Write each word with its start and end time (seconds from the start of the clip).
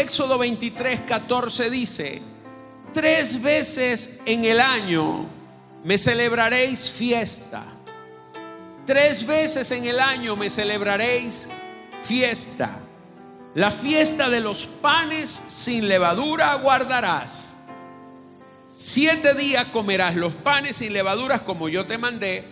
Éxodo 0.00 0.36
23, 0.38 1.00
14 1.00 1.70
dice, 1.70 2.22
tres 2.92 3.40
veces 3.40 4.20
en 4.26 4.44
el 4.44 4.60
año 4.60 5.26
me 5.84 5.96
celebraréis 5.96 6.90
fiesta. 6.90 7.64
Tres 8.84 9.26
veces 9.26 9.70
en 9.72 9.84
el 9.86 9.98
año 9.98 10.36
me 10.36 10.50
celebraréis 10.50 11.48
fiesta. 12.04 12.78
La 13.54 13.70
fiesta 13.70 14.28
de 14.28 14.40
los 14.40 14.66
panes 14.66 15.42
sin 15.48 15.88
levadura 15.88 16.54
guardarás. 16.56 17.54
Siete 18.68 19.34
días 19.34 19.66
comerás 19.72 20.14
los 20.14 20.34
panes 20.34 20.76
sin 20.76 20.92
levaduras 20.92 21.40
como 21.40 21.68
yo 21.68 21.86
te 21.86 21.96
mandé 21.96 22.44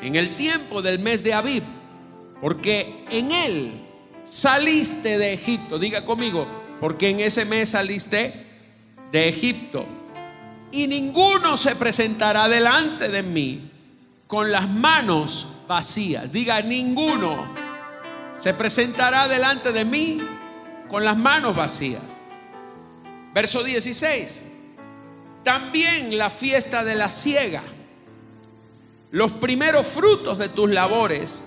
en 0.00 0.14
el 0.14 0.34
tiempo 0.36 0.80
del 0.80 1.00
mes 1.00 1.24
de 1.24 1.34
Abib, 1.34 1.64
porque 2.40 3.04
en 3.10 3.32
él 3.32 3.72
saliste 4.24 5.18
de 5.18 5.32
Egipto. 5.32 5.78
Diga 5.78 6.04
conmigo, 6.04 6.63
porque 6.80 7.10
en 7.10 7.20
ese 7.20 7.44
mes 7.44 7.70
saliste 7.70 8.46
de 9.10 9.28
Egipto. 9.28 9.86
Y 10.70 10.86
ninguno 10.86 11.56
se 11.56 11.76
presentará 11.76 12.48
delante 12.48 13.08
de 13.08 13.22
mí 13.22 13.70
con 14.26 14.50
las 14.50 14.68
manos 14.68 15.48
vacías. 15.68 16.32
Diga, 16.32 16.60
ninguno 16.62 17.46
se 18.40 18.52
presentará 18.54 19.28
delante 19.28 19.72
de 19.72 19.84
mí 19.84 20.18
con 20.88 21.04
las 21.04 21.16
manos 21.16 21.56
vacías. 21.56 22.02
Verso 23.32 23.62
16. 23.62 24.44
También 25.42 26.16
la 26.18 26.30
fiesta 26.30 26.84
de 26.84 26.94
la 26.94 27.10
siega. 27.10 27.62
Los 29.10 29.32
primeros 29.32 29.86
frutos 29.86 30.38
de 30.38 30.48
tus 30.48 30.70
labores 30.70 31.44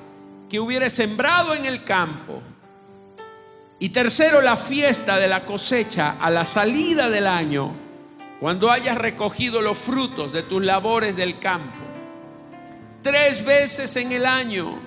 que 0.49 0.59
hubieres 0.59 0.93
sembrado 0.93 1.53
en 1.53 1.65
el 1.65 1.83
campo. 1.83 2.41
Y 3.79 3.89
tercero, 3.89 4.41
la 4.41 4.57
fiesta 4.57 5.17
de 5.17 5.27
la 5.27 5.45
cosecha 5.45 6.17
a 6.19 6.31
la 6.31 6.45
salida 6.45 7.09
del 7.09 7.27
año, 7.27 7.71
cuando 8.39 8.71
hayas 8.71 8.97
recogido 8.97 9.61
los 9.61 9.77
frutos 9.77 10.31
de 10.31 10.43
tus 10.43 10.63
labores 10.63 11.15
del 11.15 11.37
campo. 11.37 11.77
Tres 13.03 13.45
veces 13.45 13.95
en 13.97 14.11
el 14.11 14.25
año 14.25 14.79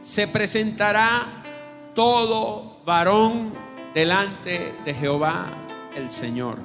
se 0.00 0.26
presentará 0.26 1.42
todo 1.94 2.80
varón 2.84 3.52
delante 3.94 4.74
de 4.84 4.94
Jehová 4.94 5.46
el 5.96 6.10
Señor. 6.10 6.58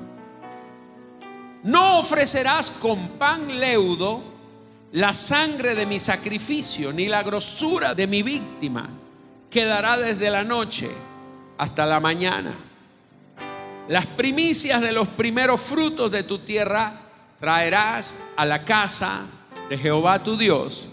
No 1.64 2.00
ofrecerás 2.00 2.72
con 2.72 3.09
pan 3.19 3.59
leudo 3.59 4.23
la 4.94 5.14
sangre 5.14 5.75
de 5.75 5.86
mi 5.86 6.00
sacrificio, 6.00 6.91
ni 6.91 7.08
la 7.08 7.22
grosura 7.22 7.94
de 7.94 8.08
mi 8.08 8.23
víctima. 8.23 8.89
Quedará 9.50 9.97
desde 9.97 10.30
la 10.30 10.44
noche 10.44 10.89
hasta 11.58 11.86
la 11.86 12.00
mañana. 12.00 12.53
Las 13.88 14.05
primicias 14.05 14.81
de 14.81 14.91
los 14.91 15.08
primeros 15.08 15.61
frutos 15.61 16.11
de 16.11 16.23
tu 16.23 16.39
tierra 16.39 17.02
traerás 17.39 18.16
a 18.36 18.45
la 18.45 18.66
casa 18.66 19.25
de 19.69 19.78
Jehová 19.78 20.23
tu 20.23 20.38
Dios 20.38 20.88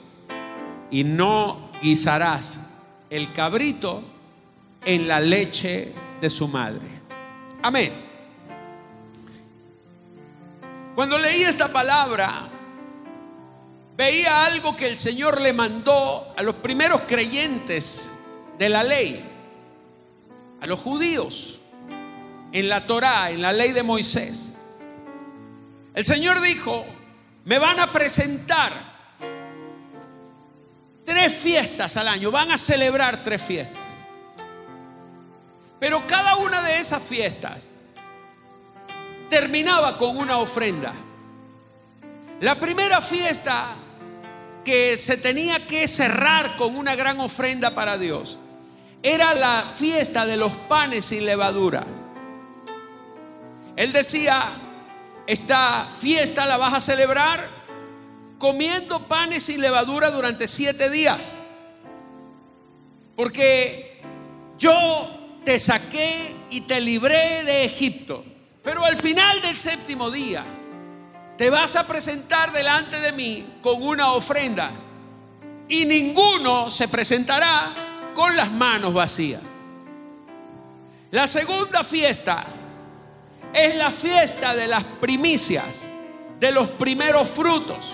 y 0.90 1.04
no 1.04 1.70
guisarás 1.82 2.60
el 3.10 3.32
cabrito 3.32 4.02
en 4.84 5.08
la 5.08 5.20
leche 5.20 5.92
de 6.20 6.30
su 6.30 6.46
madre. 6.48 7.00
Amén. 7.62 7.92
Cuando 10.94 11.18
leí 11.18 11.42
esta 11.42 11.72
palabra, 11.72 12.48
veía 13.96 14.44
algo 14.44 14.76
que 14.76 14.86
el 14.86 14.96
Señor 14.96 15.40
le 15.40 15.52
mandó 15.52 16.32
a 16.36 16.42
los 16.42 16.56
primeros 16.56 17.02
creyentes 17.06 18.12
de 18.58 18.68
la 18.68 18.84
ley, 18.84 19.33
a 20.64 20.66
los 20.66 20.80
judíos, 20.80 21.60
en 22.50 22.70
la 22.70 22.86
Torá, 22.86 23.30
en 23.30 23.42
la 23.42 23.52
ley 23.52 23.72
de 23.72 23.82
Moisés. 23.82 24.54
El 25.94 26.06
Señor 26.06 26.40
dijo, 26.40 26.86
me 27.44 27.58
van 27.58 27.80
a 27.80 27.92
presentar 27.92 28.72
tres 31.04 31.34
fiestas 31.34 31.98
al 31.98 32.08
año, 32.08 32.30
van 32.30 32.50
a 32.50 32.56
celebrar 32.56 33.22
tres 33.22 33.42
fiestas. 33.42 33.78
Pero 35.78 36.06
cada 36.06 36.36
una 36.36 36.62
de 36.62 36.78
esas 36.78 37.02
fiestas 37.02 37.72
terminaba 39.28 39.98
con 39.98 40.16
una 40.16 40.38
ofrenda. 40.38 40.94
La 42.40 42.58
primera 42.58 43.02
fiesta 43.02 43.66
que 44.64 44.96
se 44.96 45.18
tenía 45.18 45.66
que 45.66 45.86
cerrar 45.88 46.56
con 46.56 46.74
una 46.74 46.96
gran 46.96 47.20
ofrenda 47.20 47.72
para 47.72 47.98
Dios 47.98 48.38
era 49.04 49.34
la 49.34 49.66
fiesta 49.68 50.24
de 50.24 50.38
los 50.38 50.50
panes 50.50 51.04
sin 51.04 51.26
levadura. 51.26 51.84
Él 53.76 53.92
decía, 53.92 54.42
esta 55.26 55.86
fiesta 56.00 56.46
la 56.46 56.56
vas 56.56 56.72
a 56.72 56.80
celebrar 56.80 57.46
comiendo 58.38 59.00
panes 59.00 59.42
sin 59.42 59.60
levadura 59.60 60.10
durante 60.10 60.48
siete 60.48 60.88
días. 60.88 61.36
Porque 63.14 64.00
yo 64.58 65.38
te 65.44 65.60
saqué 65.60 66.34
y 66.48 66.62
te 66.62 66.80
libré 66.80 67.44
de 67.44 67.66
Egipto. 67.66 68.24
Pero 68.62 68.86
al 68.86 68.96
final 68.96 69.42
del 69.42 69.58
séptimo 69.58 70.10
día 70.10 70.44
te 71.36 71.50
vas 71.50 71.76
a 71.76 71.86
presentar 71.86 72.52
delante 72.52 72.98
de 73.00 73.12
mí 73.12 73.46
con 73.60 73.82
una 73.82 74.12
ofrenda 74.12 74.70
y 75.68 75.84
ninguno 75.84 76.70
se 76.70 76.88
presentará 76.88 77.74
con 78.14 78.36
las 78.36 78.50
manos 78.50 78.94
vacías. 78.94 79.42
La 81.10 81.26
segunda 81.26 81.84
fiesta 81.84 82.44
es 83.52 83.76
la 83.76 83.90
fiesta 83.90 84.54
de 84.54 84.66
las 84.66 84.82
primicias, 84.84 85.86
de 86.40 86.50
los 86.50 86.68
primeros 86.70 87.28
frutos. 87.28 87.92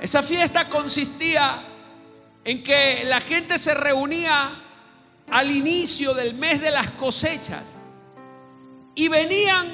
Esa 0.00 0.22
fiesta 0.22 0.68
consistía 0.68 1.62
en 2.42 2.62
que 2.62 3.04
la 3.04 3.20
gente 3.20 3.58
se 3.58 3.74
reunía 3.74 4.50
al 5.30 5.50
inicio 5.50 6.14
del 6.14 6.34
mes 6.34 6.60
de 6.60 6.70
las 6.70 6.90
cosechas 6.92 7.78
y 8.94 9.08
venían 9.08 9.68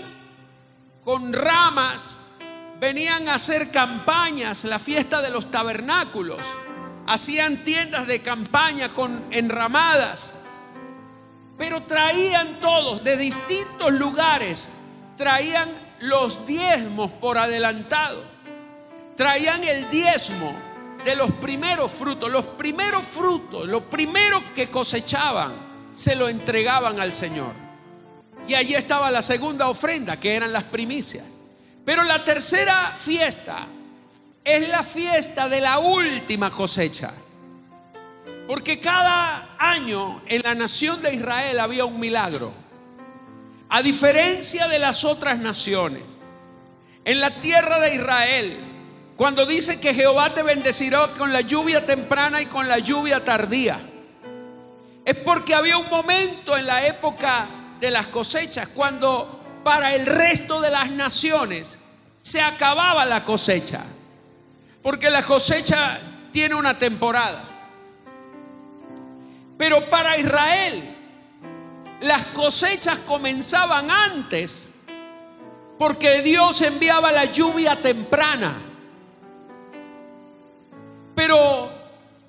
con 1.04 1.32
ramas, 1.32 2.18
venían 2.80 3.28
a 3.28 3.34
hacer 3.34 3.70
campañas, 3.70 4.64
la 4.64 4.80
fiesta 4.80 5.22
de 5.22 5.30
los 5.30 5.50
tabernáculos, 5.50 6.40
hacían 7.06 7.62
tiendas 7.62 8.06
de 8.06 8.20
campaña 8.20 8.90
con 8.90 9.24
enramadas, 9.30 10.34
pero 11.56 11.84
traían 11.84 12.60
todos 12.60 13.02
de 13.02 13.16
distintos 13.16 13.92
lugares, 13.92 14.68
traían 15.16 15.68
los 16.00 16.46
diezmos 16.46 17.10
por 17.12 17.38
adelantado, 17.38 18.22
traían 19.16 19.62
el 19.64 19.88
diezmo 19.88 20.52
de 21.04 21.16
los 21.16 21.30
primeros 21.32 21.92
frutos, 21.92 22.30
los 22.30 22.46
primeros 22.46 23.06
frutos, 23.06 23.66
lo 23.66 23.88
primero 23.88 24.42
que 24.54 24.68
cosechaban, 24.68 25.54
se 25.92 26.16
lo 26.16 26.28
entregaban 26.28 27.00
al 27.00 27.14
Señor. 27.14 27.52
Y 28.48 28.54
allí 28.54 28.74
estaba 28.74 29.10
la 29.10 29.22
segunda 29.22 29.68
ofrenda, 29.68 30.18
que 30.20 30.34
eran 30.34 30.52
las 30.52 30.64
primicias. 30.64 31.24
Pero 31.84 32.02
la 32.02 32.24
tercera 32.24 32.92
fiesta 32.96 33.66
es 34.46 34.68
la 34.68 34.84
fiesta 34.84 35.48
de 35.48 35.60
la 35.60 35.80
última 35.80 36.52
cosecha. 36.52 37.12
Porque 38.46 38.78
cada 38.78 39.56
año 39.58 40.22
en 40.26 40.40
la 40.42 40.54
nación 40.54 41.02
de 41.02 41.12
Israel 41.14 41.58
había 41.58 41.84
un 41.84 41.98
milagro. 41.98 42.52
A 43.68 43.82
diferencia 43.82 44.68
de 44.68 44.78
las 44.78 45.02
otras 45.02 45.38
naciones, 45.40 46.04
en 47.04 47.20
la 47.20 47.40
tierra 47.40 47.80
de 47.80 47.96
Israel 47.96 48.56
cuando 49.16 49.46
dice 49.46 49.80
que 49.80 49.94
Jehová 49.94 50.32
te 50.32 50.42
bendecirá 50.42 51.08
con 51.18 51.32
la 51.32 51.40
lluvia 51.40 51.84
temprana 51.84 52.42
y 52.42 52.46
con 52.46 52.68
la 52.68 52.78
lluvia 52.78 53.24
tardía. 53.24 53.80
Es 55.04 55.14
porque 55.16 55.54
había 55.54 55.78
un 55.78 55.88
momento 55.88 56.56
en 56.56 56.66
la 56.66 56.86
época 56.86 57.46
de 57.80 57.90
las 57.90 58.08
cosechas 58.08 58.68
cuando 58.68 59.41
para 59.65 59.94
el 59.94 60.04
resto 60.04 60.60
de 60.60 60.71
las 60.71 60.91
naciones 60.91 61.78
se 62.18 62.41
acababa 62.42 63.04
la 63.06 63.24
cosecha. 63.24 63.84
Porque 64.86 65.10
la 65.10 65.21
cosecha 65.21 65.98
tiene 66.30 66.54
una 66.54 66.78
temporada. 66.78 67.42
Pero 69.59 69.91
para 69.91 70.16
Israel 70.16 70.94
las 72.03 72.27
cosechas 72.27 72.98
comenzaban 72.98 73.91
antes 73.91 74.71
porque 75.77 76.22
Dios 76.22 76.62
enviaba 76.62 77.10
la 77.10 77.24
lluvia 77.24 77.74
temprana. 77.83 78.54
Pero 81.16 81.68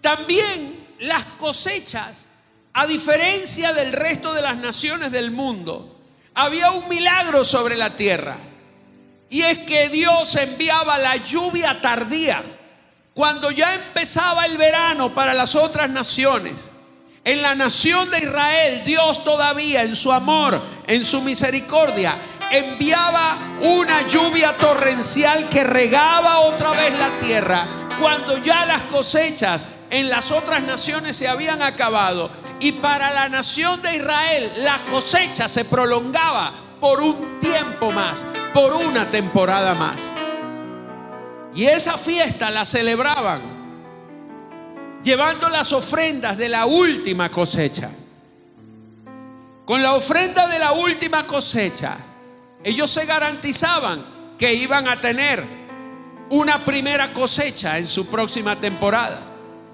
también 0.01 0.83
las 0.97 1.25
cosechas, 1.37 2.27
a 2.73 2.87
diferencia 2.87 3.71
del 3.71 3.93
resto 3.93 4.33
de 4.33 4.41
las 4.41 4.57
naciones 4.57 5.11
del 5.11 5.29
mundo, 5.29 5.95
había 6.33 6.71
un 6.71 6.89
milagro 6.89 7.43
sobre 7.43 7.77
la 7.77 7.95
tierra. 7.95 8.46
Y 9.29 9.41
es 9.41 9.59
que 9.59 9.89
Dios 9.89 10.35
enviaba 10.35 10.97
la 10.97 11.17
lluvia 11.17 11.79
tardía. 11.81 12.43
Cuando 13.13 13.51
ya 13.51 13.73
empezaba 13.73 14.45
el 14.45 14.57
verano 14.57 15.13
para 15.13 15.33
las 15.33 15.55
otras 15.55 15.89
naciones, 15.89 16.69
en 17.23 17.41
la 17.41 17.55
nación 17.55 18.09
de 18.09 18.19
Israel, 18.19 18.83
Dios 18.85 19.23
todavía 19.23 19.83
en 19.83 19.95
su 19.95 20.13
amor, 20.13 20.61
en 20.87 21.03
su 21.03 21.21
misericordia, 21.21 22.17
enviaba 22.51 23.37
una 23.61 24.07
lluvia 24.07 24.55
torrencial 24.55 25.49
que 25.49 25.63
regaba 25.63 26.39
otra 26.39 26.71
vez 26.71 26.97
la 26.97 27.09
tierra 27.19 27.67
cuando 27.99 28.37
ya 28.37 28.65
las 28.65 28.83
cosechas 28.83 29.67
en 29.89 30.09
las 30.09 30.31
otras 30.31 30.63
naciones 30.63 31.17
se 31.17 31.27
habían 31.27 31.61
acabado. 31.61 32.29
Y 32.59 32.73
para 32.73 33.11
la 33.11 33.29
nación 33.29 33.81
de 33.81 33.97
Israel 33.97 34.51
la 34.57 34.79
cosecha 34.89 35.47
se 35.47 35.65
prolongaba 35.65 36.53
por 36.79 37.01
un 37.01 37.39
tiempo 37.39 37.91
más, 37.91 38.25
por 38.53 38.73
una 38.73 39.09
temporada 39.09 39.73
más. 39.75 40.01
Y 41.55 41.65
esa 41.65 41.97
fiesta 41.97 42.49
la 42.49 42.65
celebraban 42.65 43.57
llevando 45.03 45.49
las 45.49 45.71
ofrendas 45.71 46.37
de 46.37 46.49
la 46.49 46.65
última 46.65 47.31
cosecha. 47.31 47.89
Con 49.65 49.81
la 49.81 49.93
ofrenda 49.93 50.47
de 50.47 50.59
la 50.59 50.73
última 50.73 51.25
cosecha, 51.25 51.97
ellos 52.63 52.91
se 52.91 53.05
garantizaban 53.05 54.05
que 54.37 54.53
iban 54.53 54.87
a 54.87 54.99
tener 55.01 55.43
una 56.29 56.63
primera 56.63 57.13
cosecha 57.13 57.77
en 57.77 57.87
su 57.87 58.07
próxima 58.07 58.59
temporada. 58.59 59.19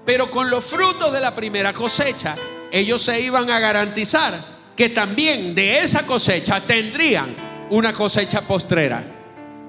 Pero 0.04 0.30
con 0.30 0.50
los 0.50 0.64
frutos 0.64 1.12
de 1.12 1.20
la 1.20 1.34
primera 1.34 1.72
cosecha, 1.72 2.34
ellos 2.70 3.02
se 3.02 3.20
iban 3.20 3.50
a 3.50 3.58
garantizar 3.58 4.53
que 4.76 4.88
también 4.88 5.54
de 5.54 5.78
esa 5.78 6.04
cosecha 6.04 6.60
tendrían 6.60 7.34
una 7.70 7.92
cosecha 7.92 8.42
postrera. 8.42 9.02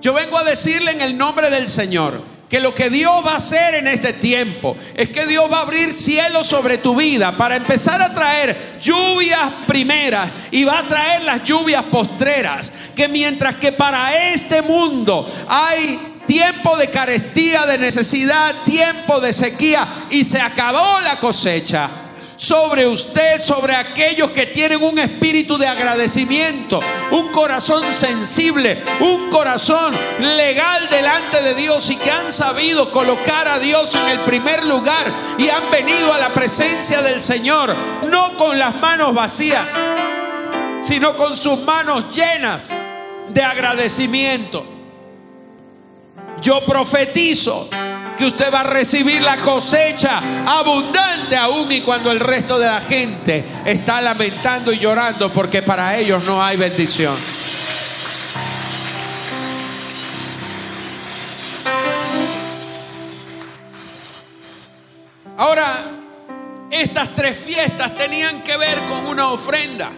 Yo 0.01 0.13
vengo 0.13 0.37
a 0.37 0.43
decirle 0.43 0.91
en 0.91 1.01
el 1.01 1.17
nombre 1.17 1.49
del 1.49 1.69
Señor 1.69 2.21
que 2.49 2.59
lo 2.59 2.75
que 2.75 2.89
Dios 2.89 3.25
va 3.25 3.33
a 3.33 3.37
hacer 3.37 3.75
en 3.75 3.87
este 3.87 4.13
tiempo 4.13 4.77
es 4.95 5.09
que 5.09 5.25
Dios 5.25 5.51
va 5.51 5.59
a 5.59 5.61
abrir 5.61 5.91
cielos 5.91 6.45
sobre 6.45 6.77
tu 6.77 6.95
vida 6.95 7.35
para 7.35 7.55
empezar 7.55 8.01
a 8.01 8.13
traer 8.13 8.77
lluvias 8.79 9.49
primeras 9.65 10.29
y 10.51 10.63
va 10.63 10.79
a 10.79 10.87
traer 10.87 11.23
las 11.23 11.43
lluvias 11.43 11.83
postreras. 11.85 12.71
Que 12.95 13.07
mientras 13.07 13.55
que 13.55 13.71
para 13.71 14.31
este 14.31 14.61
mundo 14.61 15.27
hay 15.47 15.99
tiempo 16.27 16.77
de 16.77 16.89
carestía, 16.89 17.65
de 17.65 17.77
necesidad, 17.77 18.63
tiempo 18.63 19.19
de 19.19 19.33
sequía 19.33 19.87
y 20.11 20.23
se 20.23 20.39
acabó 20.39 20.99
la 21.01 21.17
cosecha 21.17 21.89
sobre 22.37 22.87
usted, 22.87 23.41
sobre 23.41 23.75
aquellos 23.75 24.31
que 24.31 24.45
tienen 24.47 24.83
un 24.83 24.99
espíritu 24.99 25.57
de 25.57 25.67
agradecimiento, 25.67 26.79
un 27.11 27.29
corazón 27.29 27.83
sensible, 27.93 28.81
un 28.99 29.29
corazón 29.29 29.93
legal 30.19 30.89
delante 30.89 31.41
de 31.41 31.55
Dios 31.55 31.89
y 31.89 31.97
que 31.97 32.11
han 32.11 32.31
sabido 32.31 32.91
colocar 32.91 33.47
a 33.47 33.59
Dios 33.59 33.95
en 33.95 34.09
el 34.09 34.19
primer 34.19 34.65
lugar 34.65 35.05
y 35.37 35.49
han 35.49 35.69
venido 35.71 36.13
a 36.13 36.17
la 36.17 36.33
presencia 36.33 37.01
del 37.01 37.21
Señor, 37.21 37.73
no 38.09 38.37
con 38.37 38.57
las 38.59 38.75
manos 38.75 39.13
vacías, 39.13 39.67
sino 40.81 41.15
con 41.15 41.37
sus 41.37 41.59
manos 41.61 42.15
llenas 42.15 42.69
de 43.29 43.43
agradecimiento. 43.43 44.65
Yo 46.41 46.61
profetizo 46.65 47.69
que 48.17 48.25
usted 48.25 48.53
va 48.53 48.61
a 48.61 48.63
recibir 48.63 49.21
la 49.21 49.37
cosecha 49.37 50.21
abundante 50.45 51.35
aún 51.35 51.71
y 51.71 51.81
cuando 51.81 52.11
el 52.11 52.19
resto 52.19 52.57
de 52.57 52.65
la 52.65 52.81
gente 52.81 53.43
está 53.65 54.01
lamentando 54.01 54.71
y 54.71 54.79
llorando 54.79 55.31
porque 55.31 55.61
para 55.61 55.97
ellos 55.97 56.23
no 56.23 56.43
hay 56.43 56.57
bendición. 56.57 57.15
Ahora, 65.37 65.91
estas 66.71 67.13
tres 67.13 67.37
fiestas 67.37 67.93
tenían 67.93 68.41
que 68.41 68.55
ver 68.55 68.79
con 68.87 69.05
una 69.05 69.29
ofrenda. 69.29 69.91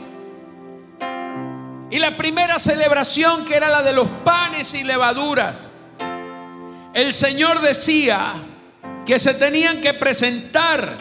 Y 1.90 2.00
la 2.00 2.18
primera 2.18 2.60
celebración 2.60 3.46
que 3.46 3.56
era 3.56 3.70
la 3.70 3.84
de 3.84 3.94
los 3.94 4.08
panes 4.26 4.74
y 4.74 4.84
levaduras 4.84 5.70
el 6.98 7.14
Señor 7.14 7.62
decía 7.62 8.34
que 9.06 9.20
se 9.20 9.36
tenían 9.36 9.82
que 9.82 9.94
presentar 9.94 10.98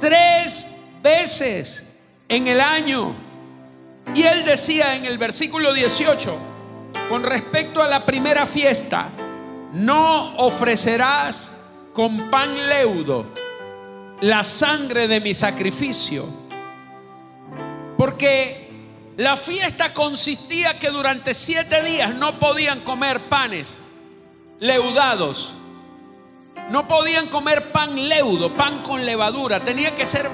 tres 0.00 0.66
veces 1.00 1.84
en 2.28 2.48
el 2.48 2.60
año. 2.60 3.14
Y 4.16 4.24
él 4.24 4.44
decía 4.44 4.96
en 4.96 5.04
el 5.04 5.16
versículo 5.16 5.72
18, 5.72 6.36
con 7.08 7.22
respecto 7.22 7.80
a 7.80 7.86
la 7.86 8.04
primera 8.04 8.46
fiesta, 8.46 9.10
no 9.74 10.34
ofrecerás 10.38 11.52
con 11.92 12.28
pan 12.28 12.68
leudo 12.68 13.26
la 14.22 14.42
sangre 14.42 15.06
de 15.06 15.20
mi 15.20 15.34
sacrificio. 15.34 16.26
Porque 17.96 18.70
la 19.18 19.36
fiesta 19.36 19.94
consistía 19.94 20.80
que 20.80 20.90
durante 20.90 21.32
siete 21.32 21.80
días 21.84 22.12
no 22.12 22.40
podían 22.40 22.80
comer 22.80 23.20
panes 23.20 23.82
leudados. 24.60 25.52
No 26.70 26.88
podían 26.88 27.28
comer 27.28 27.70
pan 27.70 28.08
leudo, 28.08 28.52
pan 28.52 28.82
con 28.82 29.04
levadura. 29.04 29.60
Tenía 29.60 29.94
que 29.94 30.06
ser 30.06 30.28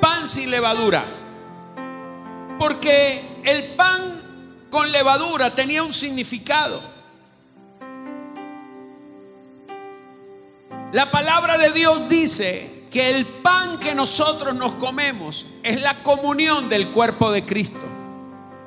pan 0.00 0.26
sin 0.26 0.50
levadura. 0.50 1.04
Porque 2.58 3.22
el 3.44 3.74
pan 3.74 4.22
con 4.70 4.90
levadura 4.90 5.54
tenía 5.54 5.82
un 5.82 5.92
significado. 5.92 6.82
La 10.92 11.10
palabra 11.10 11.58
de 11.58 11.72
Dios 11.72 12.08
dice 12.08 12.86
que 12.90 13.10
el 13.10 13.26
pan 13.26 13.78
que 13.78 13.94
nosotros 13.94 14.54
nos 14.54 14.74
comemos 14.76 15.46
es 15.62 15.80
la 15.80 16.02
comunión 16.02 16.68
del 16.68 16.88
cuerpo 16.88 17.30
de 17.30 17.44
Cristo. 17.44 17.80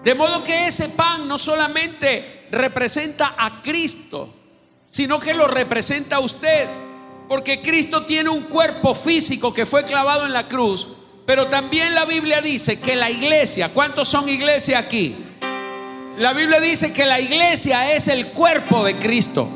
De 0.04 0.13
modo 0.15 0.44
que 0.44 0.68
ese 0.68 0.89
pan 0.89 1.27
no 1.27 1.38
solamente 1.38 2.48
representa 2.51 3.36
a 3.38 3.62
Cristo, 3.62 4.38
sino 4.91 5.19
que 5.19 5.33
lo 5.33 5.47
representa 5.47 6.18
a 6.18 6.19
usted. 6.19 6.68
Porque 7.27 7.62
Cristo 7.62 8.06
tiene 8.06 8.30
un 8.30 8.44
cuerpo 8.44 8.95
físico 8.95 9.53
que 9.53 9.65
fue 9.65 9.86
clavado 9.86 10.25
en 10.25 10.33
la 10.33 10.47
cruz, 10.47 10.88
pero 11.25 11.47
también 11.47 11.94
la 11.94 12.06
Biblia 12.06 12.41
dice 12.41 12.80
que 12.80 12.95
la 12.95 13.12
iglesia, 13.12 13.69
¿cuántos 13.69 14.07
son 14.07 14.27
iglesia 14.27 14.80
aquí? 14.80 15.15
La 16.18 16.33
Biblia 16.33 16.59
dice 16.59 16.91
que 16.91 17.06
la 17.06 17.19
iglesia 17.19 17.94
es 17.94 18.07
el 18.07 18.27
cuerpo 18.27 18.83
de 18.83 18.97
Cristo. 18.97 19.47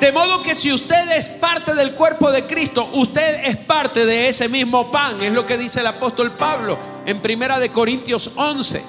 De 0.00 0.12
modo 0.12 0.42
que 0.42 0.54
si 0.54 0.72
usted 0.72 1.10
es 1.16 1.28
parte 1.28 1.74
del 1.74 1.94
cuerpo 1.94 2.30
de 2.30 2.44
Cristo, 2.44 2.88
usted 2.92 3.46
es 3.46 3.56
parte 3.56 4.06
de 4.06 4.28
ese 4.28 4.48
mismo 4.48 4.92
pan, 4.92 5.20
es 5.22 5.32
lo 5.32 5.44
que 5.44 5.58
dice 5.58 5.80
el 5.80 5.88
apóstol 5.88 6.32
Pablo 6.32 6.78
en 7.04 7.20
Primera 7.20 7.58
de 7.58 7.72
Corintios 7.72 8.32
11. 8.36 8.80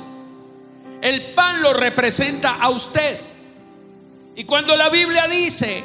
El 1.02 1.22
pan 1.34 1.64
lo 1.64 1.74
representa 1.74 2.58
a 2.60 2.70
usted. 2.70 3.29
Y 4.40 4.46
cuando 4.46 4.74
la 4.78 4.88
Biblia 4.88 5.28
dice 5.28 5.84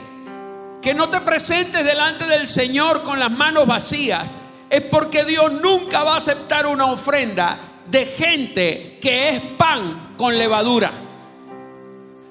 que 0.80 0.94
no 0.94 1.08
te 1.08 1.20
presentes 1.23 1.84
delante 1.84 2.25
del 2.25 2.46
Señor 2.46 3.02
con 3.02 3.18
las 3.18 3.32
manos 3.32 3.66
vacías, 3.66 4.38
es 4.70 4.80
porque 4.82 5.25
Dios 5.25 5.54
nunca 5.54 6.04
va 6.04 6.14
a 6.14 6.18
aceptar 6.18 6.64
una 6.68 6.87
ofrenda 6.87 7.58
de 7.90 8.06
gente 8.06 9.00
que 9.02 9.30
es 9.30 9.40
pan 9.58 10.14
con 10.16 10.38
levadura. 10.38 10.92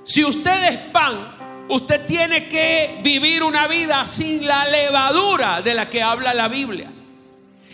Si 0.06 0.24
usted 0.24 0.70
es 0.70 0.78
pan, 0.94 1.66
usted 1.68 2.06
tiene 2.06 2.48
que 2.48 3.02
vivir 3.04 3.44
una 3.44 3.68
vida 3.68 4.06
sin 4.06 4.48
la 4.48 4.66
levadura 4.70 5.62
de 5.62 5.74
la 5.74 5.90
que 5.90 6.02
habla 6.02 6.34
la 6.34 6.48
Biblia. 6.48 6.90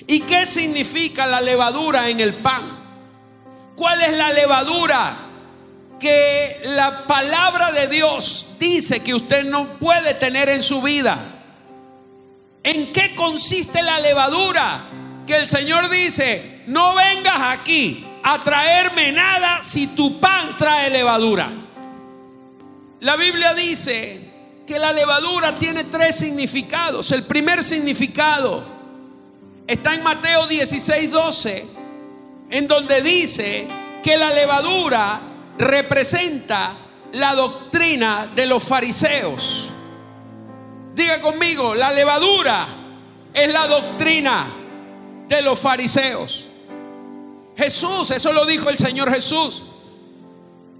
¿Y 0.07 0.21
qué 0.21 0.47
significa 0.47 1.27
la 1.27 1.39
levadura 1.39 2.09
en 2.09 2.19
el 2.19 2.33
pan? 2.33 2.63
¿Cuál 3.75 4.01
es 4.01 4.17
la 4.17 4.33
levadura 4.33 5.28
que 5.99 6.61
la 6.63 7.05
palabra 7.05 7.71
de 7.71 7.87
Dios 7.87 8.55
dice 8.59 9.01
que 9.01 9.13
usted 9.13 9.45
no 9.45 9.77
puede 9.77 10.13
tener 10.15 10.49
en 10.49 10.63
su 10.63 10.81
vida. 10.81 11.17
¿En 12.63 12.91
qué 12.91 13.13
consiste 13.15 13.81
la 13.81 13.99
levadura? 13.99 14.81
Que 15.27 15.35
el 15.35 15.47
Señor 15.47 15.89
dice, 15.89 16.61
no 16.67 16.95
vengas 16.95 17.41
aquí 17.41 18.05
a 18.23 18.39
traerme 18.39 19.11
nada 19.11 19.61
si 19.61 19.87
tu 19.87 20.19
pan 20.19 20.55
trae 20.57 20.89
levadura. 20.89 21.49
La 23.01 23.15
Biblia 23.15 23.53
dice 23.53 24.19
que 24.67 24.77
la 24.77 24.91
levadura 24.91 25.55
tiene 25.55 25.85
tres 25.85 26.17
significados. 26.17 27.11
El 27.11 27.23
primer 27.23 27.63
significado 27.63 28.63
está 29.65 29.95
en 29.95 30.03
Mateo 30.03 30.47
16, 30.47 31.11
12, 31.11 31.65
en 32.51 32.67
donde 32.67 33.01
dice 33.01 33.67
que 34.03 34.17
la 34.17 34.31
levadura 34.31 35.28
representa 35.59 36.71
la 37.11 37.35
doctrina 37.35 38.27
de 38.33 38.47
los 38.47 38.63
fariseos. 38.63 39.69
Diga 40.95 41.21
conmigo, 41.21 41.75
la 41.75 41.91
levadura 41.91 42.67
es 43.33 43.53
la 43.53 43.67
doctrina 43.67 44.47
de 45.27 45.41
los 45.41 45.59
fariseos. 45.59 46.45
Jesús, 47.57 48.09
eso 48.11 48.31
lo 48.31 48.45
dijo 48.45 48.69
el 48.69 48.77
Señor 48.77 49.11
Jesús. 49.11 49.63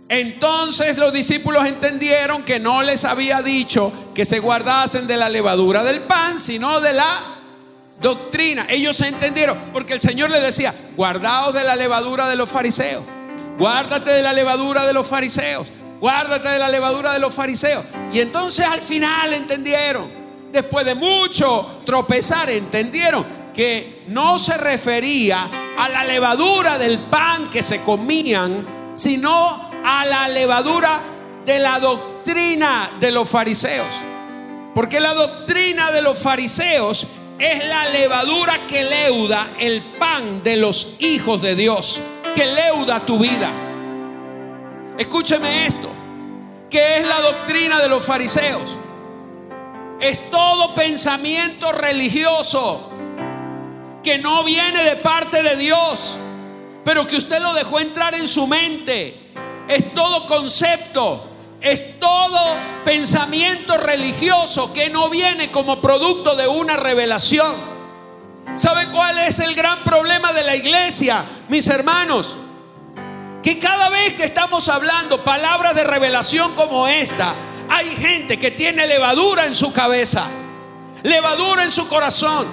Entonces 0.08 0.98
los 0.98 1.14
discípulos 1.14 1.68
entendieron 1.68 2.44
que 2.44 2.58
no 2.58 2.82
les 2.82 3.06
había 3.06 3.42
dicho 3.42 3.92
que 4.16 4.26
se 4.26 4.40
guardasen 4.40 5.06
de 5.06 5.18
la 5.18 5.30
levadura 5.30 5.84
del 5.84 6.02
pan, 6.02 6.40
sino 6.40 6.80
de 6.80 6.94
la 6.94 7.20
doctrina. 8.02 8.66
Ellos 8.70 8.96
se 8.96 9.08
entendieron 9.08 9.58
porque 9.72 9.94
el 9.94 10.02
Señor 10.02 10.32
les 10.32 10.42
decía, 10.42 10.74
guardaos 10.96 11.54
de 11.54 11.64
la 11.64 11.76
levadura 11.76 12.28
de 12.28 12.38
los 12.38 12.50
fariseos, 12.50 13.04
guárdate 13.60 14.12
de 14.12 14.24
la 14.24 14.32
levadura 14.32 14.86
de 14.86 14.94
los 14.94 15.06
fariseos, 15.06 15.70
guárdate 16.00 16.48
de 16.48 16.60
la 16.60 16.70
levadura 16.70 17.12
de 17.12 17.20
los 17.20 17.34
fariseos. 17.34 17.84
Y 18.12 18.22
entonces 18.22 18.66
al 18.66 18.82
final 18.82 19.34
entendieron, 19.34 20.10
después 20.52 20.86
de 20.86 20.96
mucho 20.96 21.82
tropezar, 21.86 22.50
entendieron 22.50 23.26
que 23.54 24.04
no 24.08 24.40
se 24.40 24.58
refería 24.58 25.50
a 25.78 25.90
la 25.90 26.06
levadura 26.06 26.78
del 26.78 27.00
pan 27.00 27.50
que 27.50 27.62
se 27.62 27.82
comían, 27.84 28.66
sino 28.94 29.70
a 29.84 30.06
la 30.06 30.30
levadura 30.30 31.02
de 31.46 31.60
la 31.60 31.80
doctrina 31.80 32.92
de 33.00 33.12
los 33.12 33.30
fariseos. 33.30 33.88
Porque 34.74 35.02
la 35.02 35.14
doctrina 35.14 35.92
de 35.92 36.02
los 36.02 36.20
fariseos 36.20 37.08
es 37.38 37.66
la 37.66 37.90
levadura 37.90 38.62
que 38.68 38.84
leuda 38.84 39.52
el 39.60 39.82
pan 39.98 40.44
de 40.44 40.56
los 40.56 40.96
hijos 41.00 41.42
de 41.42 41.56
Dios, 41.56 42.00
que 42.36 42.46
leuda 42.46 43.00
tu 43.06 43.18
vida. 43.18 43.50
Escúcheme 44.98 45.66
esto, 45.66 45.90
¿qué 46.70 46.98
es 46.98 47.08
la 47.08 47.22
doctrina 47.22 47.80
de 47.80 47.90
los 47.90 48.06
fariseos? 48.06 48.78
Es 50.00 50.30
todo 50.30 50.76
pensamiento 50.76 51.72
religioso 51.72 52.92
que 54.04 54.18
no 54.18 54.44
viene 54.44 54.84
de 54.84 54.96
parte 54.98 55.44
de 55.44 55.56
Dios, 55.56 56.18
pero 56.84 57.06
que 57.06 57.18
usted 57.18 57.42
lo 57.42 57.54
dejó 57.54 57.80
entrar 57.80 58.16
en 58.16 58.28
su 58.28 58.48
mente. 58.48 59.32
Es 59.68 59.94
todo 59.94 60.26
concepto, 60.26 61.30
es 61.62 62.00
todo 62.00 62.40
pensamiento 62.86 63.78
religioso 63.78 64.74
que 64.74 64.90
no 64.90 65.10
viene 65.10 65.52
como 65.52 65.82
producto 65.82 66.36
de 66.36 66.48
una 66.48 66.76
revelación. 66.76 67.79
¿Sabe 68.56 68.88
cuál 68.92 69.18
es 69.20 69.40
el 69.40 69.56
gran 69.56 69.84
problema 69.84 70.34
de 70.34 70.44
la 70.44 70.56
iglesia, 70.56 71.24
mis 71.48 71.68
hermanos? 71.68 72.36
Que 73.42 73.58
cada 73.58 73.90
vez 73.90 74.14
que 74.14 74.26
estamos 74.26 74.68
hablando 74.68 75.24
palabras 75.24 75.76
de 75.76 75.84
revelación 75.86 76.54
como 76.56 76.88
esta, 76.88 77.36
hay 77.70 77.90
gente 77.96 78.38
que 78.38 78.52
tiene 78.52 78.86
levadura 78.86 79.46
en 79.46 79.56
su 79.56 79.72
cabeza, 79.72 80.26
levadura 81.04 81.64
en 81.64 81.72
su 81.72 81.88
corazón. 81.88 82.48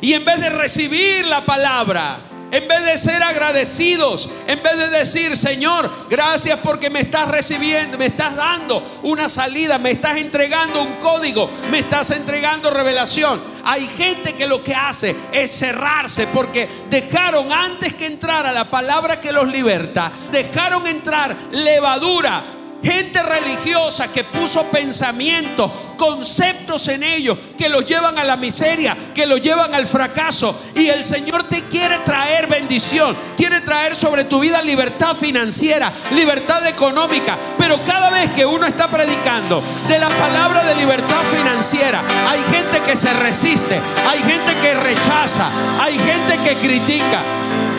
Y 0.00 0.14
en 0.14 0.24
vez 0.24 0.40
de 0.40 0.50
recibir 0.50 1.26
la 1.26 1.44
palabra, 1.44 2.18
en 2.52 2.68
vez 2.68 2.84
de 2.84 2.98
ser 2.98 3.22
agradecidos, 3.22 4.28
en 4.46 4.62
vez 4.62 4.76
de 4.76 4.90
decir, 4.90 5.38
Señor, 5.38 5.90
gracias 6.10 6.60
porque 6.62 6.90
me 6.90 7.00
estás 7.00 7.28
recibiendo, 7.28 7.96
me 7.96 8.06
estás 8.06 8.36
dando 8.36 9.00
una 9.04 9.30
salida, 9.30 9.78
me 9.78 9.92
estás 9.92 10.18
entregando 10.18 10.82
un 10.82 10.96
código, 10.96 11.50
me 11.70 11.78
estás 11.78 12.10
entregando 12.10 12.70
revelación. 12.70 13.40
Hay 13.64 13.88
gente 13.88 14.34
que 14.34 14.46
lo 14.46 14.62
que 14.62 14.74
hace 14.74 15.16
es 15.32 15.50
cerrarse 15.50 16.26
porque 16.26 16.68
dejaron 16.90 17.50
antes 17.50 17.94
que 17.94 18.04
entrara 18.04 18.52
la 18.52 18.70
palabra 18.70 19.18
que 19.18 19.32
los 19.32 19.48
liberta, 19.48 20.12
dejaron 20.30 20.86
entrar 20.86 21.34
levadura 21.52 22.61
Gente 22.82 23.22
religiosa 23.22 24.08
que 24.08 24.24
puso 24.24 24.64
pensamientos, 24.64 25.70
conceptos 25.96 26.88
en 26.88 27.04
ellos 27.04 27.38
que 27.56 27.68
los 27.68 27.86
llevan 27.86 28.18
a 28.18 28.24
la 28.24 28.36
miseria, 28.36 28.96
que 29.14 29.24
los 29.24 29.40
llevan 29.40 29.72
al 29.72 29.86
fracaso. 29.86 30.60
Y 30.74 30.88
el 30.88 31.04
Señor 31.04 31.44
te 31.44 31.62
quiere 31.64 31.98
traer 31.98 32.48
bendición, 32.48 33.16
quiere 33.36 33.60
traer 33.60 33.94
sobre 33.94 34.24
tu 34.24 34.40
vida 34.40 34.60
libertad 34.62 35.14
financiera, 35.14 35.92
libertad 36.16 36.66
económica. 36.66 37.38
Pero 37.56 37.78
cada 37.84 38.10
vez 38.10 38.32
que 38.32 38.44
uno 38.44 38.66
está 38.66 38.88
predicando 38.88 39.62
de 39.86 40.00
la 40.00 40.08
palabra 40.08 40.64
de 40.64 40.74
libertad 40.74 41.22
financiera, 41.30 42.02
hay 42.28 42.40
gente 42.52 42.80
que 42.80 42.96
se 42.96 43.12
resiste, 43.12 43.80
hay 44.08 44.18
gente 44.24 44.56
que 44.60 44.74
rechaza, 44.74 45.48
hay 45.80 45.96
gente 45.98 46.36
que 46.42 46.56
critica, 46.56 47.20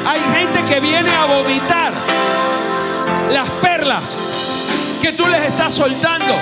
hay 0.08 0.22
gente 0.40 0.64
que 0.74 0.80
viene 0.80 1.10
a 1.10 1.26
vomitar 1.26 1.94
las 3.32 3.50
perlas 3.62 4.24
que 5.04 5.12
tú 5.12 5.28
les 5.28 5.44
estás 5.44 5.74
soltando. 5.74 6.34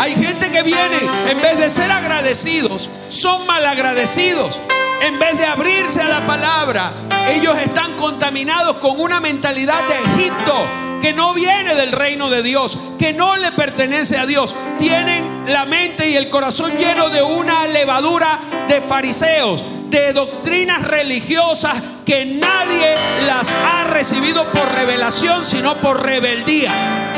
Hay 0.00 0.16
gente 0.16 0.50
que 0.50 0.64
viene, 0.64 0.98
en 1.28 1.40
vez 1.40 1.56
de 1.56 1.70
ser 1.70 1.92
agradecidos, 1.92 2.90
son 3.08 3.46
malagradecidos. 3.46 4.58
En 5.00 5.16
vez 5.20 5.38
de 5.38 5.46
abrirse 5.46 6.02
a 6.02 6.08
la 6.08 6.26
palabra, 6.26 6.92
ellos 7.30 7.56
están 7.58 7.94
contaminados 7.94 8.78
con 8.78 8.98
una 8.98 9.20
mentalidad 9.20 9.78
de 9.86 10.22
Egipto 10.22 10.54
que 11.00 11.12
no 11.12 11.34
viene 11.34 11.76
del 11.76 11.92
reino 11.92 12.30
de 12.30 12.42
Dios, 12.42 12.76
que 12.98 13.12
no 13.12 13.36
le 13.36 13.52
pertenece 13.52 14.18
a 14.18 14.26
Dios. 14.26 14.56
Tienen 14.76 15.44
la 15.46 15.64
mente 15.64 16.08
y 16.08 16.16
el 16.16 16.28
corazón 16.28 16.72
lleno 16.76 17.10
de 17.10 17.22
una 17.22 17.68
levadura 17.68 18.40
de 18.66 18.80
fariseos, 18.80 19.62
de 19.88 20.12
doctrinas 20.12 20.82
religiosas 20.82 21.76
que 22.04 22.24
nadie 22.24 22.96
las 23.24 23.52
ha 23.52 23.84
recibido 23.84 24.50
por 24.50 24.72
revelación, 24.74 25.46
sino 25.46 25.76
por 25.76 26.04
rebeldía. 26.04 27.11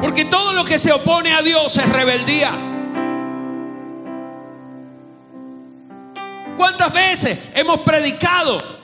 Porque 0.00 0.24
todo 0.24 0.52
lo 0.52 0.64
que 0.64 0.78
se 0.78 0.92
opone 0.92 1.32
a 1.34 1.42
Dios 1.42 1.76
es 1.76 1.88
rebeldía. 1.88 2.52
¿Cuántas 6.56 6.92
veces 6.92 7.38
hemos 7.54 7.80
predicado? 7.80 8.78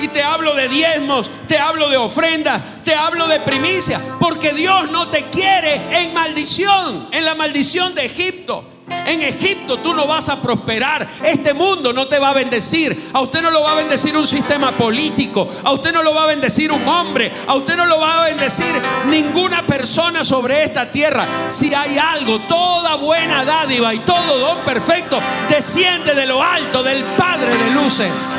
Y 0.00 0.08
te 0.08 0.22
hablo 0.22 0.54
de 0.54 0.68
diezmos, 0.68 1.30
te 1.46 1.58
hablo 1.58 1.88
de 1.88 1.96
ofrendas, 1.96 2.60
te 2.84 2.94
hablo 2.94 3.28
de 3.28 3.40
primicias, 3.40 4.02
porque 4.18 4.52
Dios 4.52 4.90
no 4.90 5.08
te 5.08 5.24
quiere 5.30 6.02
en 6.02 6.12
maldición, 6.12 7.08
en 7.10 7.24
la 7.24 7.34
maldición 7.34 7.94
de 7.94 8.06
Egipto. 8.06 8.73
En 8.88 9.20
Egipto 9.20 9.78
tú 9.78 9.94
no 9.94 10.06
vas 10.06 10.28
a 10.28 10.40
prosperar. 10.40 11.06
Este 11.22 11.52
mundo 11.54 11.92
no 11.92 12.06
te 12.06 12.18
va 12.18 12.30
a 12.30 12.34
bendecir. 12.34 13.10
A 13.12 13.20
usted 13.20 13.42
no 13.42 13.50
lo 13.50 13.62
va 13.62 13.72
a 13.72 13.76
bendecir 13.76 14.16
un 14.16 14.26
sistema 14.26 14.72
político. 14.72 15.48
A 15.62 15.72
usted 15.72 15.92
no 15.92 16.02
lo 16.02 16.14
va 16.14 16.24
a 16.24 16.26
bendecir 16.26 16.72
un 16.72 16.86
hombre. 16.86 17.30
A 17.46 17.54
usted 17.54 17.76
no 17.76 17.86
lo 17.86 17.98
va 17.98 18.22
a 18.22 18.28
bendecir 18.28 18.74
ninguna 19.08 19.66
persona 19.66 20.24
sobre 20.24 20.64
esta 20.64 20.90
tierra. 20.90 21.24
Si 21.48 21.74
hay 21.74 21.98
algo, 21.98 22.40
toda 22.40 22.96
buena 22.96 23.44
dádiva 23.44 23.94
y 23.94 24.00
todo 24.00 24.38
don 24.38 24.58
perfecto 24.60 25.20
desciende 25.48 26.14
de 26.14 26.26
lo 26.26 26.42
alto 26.42 26.82
del 26.82 27.04
Padre 27.04 27.54
de 27.56 27.70
luces. 27.70 28.34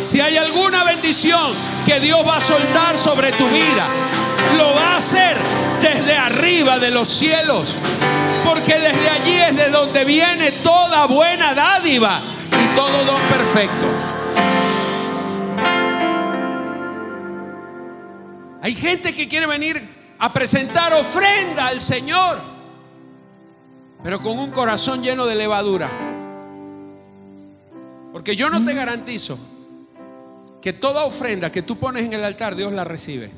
Si 0.00 0.20
hay 0.20 0.36
alguna 0.36 0.84
bendición 0.84 1.52
que 1.86 1.98
Dios 1.98 2.26
va 2.26 2.36
a 2.36 2.40
soltar 2.40 2.98
sobre 2.98 3.32
tu 3.32 3.48
vida, 3.48 3.86
lo 4.58 4.74
va 4.74 4.94
a 4.94 4.96
hacer 4.98 5.36
desde 5.80 6.14
arriba 6.14 6.78
de 6.78 6.90
los 6.90 7.08
cielos 7.08 7.74
porque 8.54 8.78
desde 8.78 9.08
allí 9.08 9.32
es 9.32 9.56
de 9.56 9.68
donde 9.68 10.04
viene 10.04 10.52
toda 10.52 11.06
buena 11.06 11.54
dádiva 11.54 12.20
y 12.52 12.76
todo 12.76 13.04
don 13.04 13.20
perfecto. 13.22 13.86
Hay 18.62 18.74
gente 18.74 19.12
que 19.12 19.26
quiere 19.26 19.46
venir 19.46 19.82
a 20.18 20.32
presentar 20.32 20.92
ofrenda 20.92 21.66
al 21.66 21.80
Señor, 21.80 22.38
pero 24.04 24.20
con 24.20 24.38
un 24.38 24.52
corazón 24.52 25.02
lleno 25.02 25.26
de 25.26 25.34
levadura. 25.34 25.90
Porque 28.12 28.36
yo 28.36 28.48
no 28.50 28.64
te 28.64 28.72
garantizo 28.72 29.36
que 30.62 30.72
toda 30.72 31.04
ofrenda 31.04 31.50
que 31.50 31.62
tú 31.62 31.76
pones 31.76 32.04
en 32.04 32.12
el 32.12 32.24
altar, 32.24 32.54
Dios 32.54 32.72
la 32.72 32.84
recibe. 32.84 33.30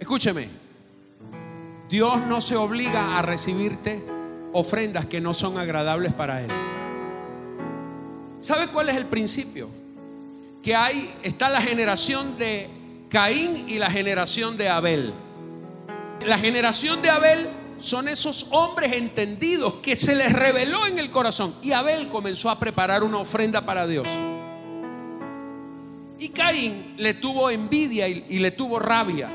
Escúcheme, 0.00 0.65
Dios 1.88 2.26
no 2.26 2.40
se 2.40 2.56
obliga 2.56 3.16
a 3.16 3.22
recibirte 3.22 4.02
ofrendas 4.52 5.06
que 5.06 5.20
no 5.20 5.34
son 5.34 5.56
agradables 5.58 6.12
para 6.12 6.42
Él. 6.42 6.48
¿Sabe 8.40 8.68
cuál 8.68 8.88
es 8.88 8.96
el 8.96 9.06
principio? 9.06 9.68
Que 10.62 10.74
hay, 10.74 11.14
está 11.22 11.48
la 11.48 11.60
generación 11.60 12.36
de 12.38 12.68
Caín 13.08 13.68
y 13.68 13.78
la 13.78 13.90
generación 13.90 14.56
de 14.56 14.68
Abel. 14.68 15.14
La 16.26 16.38
generación 16.38 17.02
de 17.02 17.10
Abel 17.10 17.48
son 17.78 18.08
esos 18.08 18.48
hombres 18.50 18.92
entendidos 18.92 19.74
que 19.74 19.94
se 19.94 20.14
les 20.14 20.32
reveló 20.32 20.86
en 20.86 20.98
el 20.98 21.10
corazón. 21.10 21.54
Y 21.62 21.72
Abel 21.72 22.08
comenzó 22.08 22.50
a 22.50 22.58
preparar 22.58 23.04
una 23.04 23.18
ofrenda 23.18 23.64
para 23.64 23.86
Dios. 23.86 24.08
Y 26.18 26.30
Caín 26.30 26.94
le 26.96 27.14
tuvo 27.14 27.48
envidia 27.50 28.08
y, 28.08 28.24
y 28.28 28.38
le 28.40 28.50
tuvo 28.50 28.80
rabia. 28.80 29.28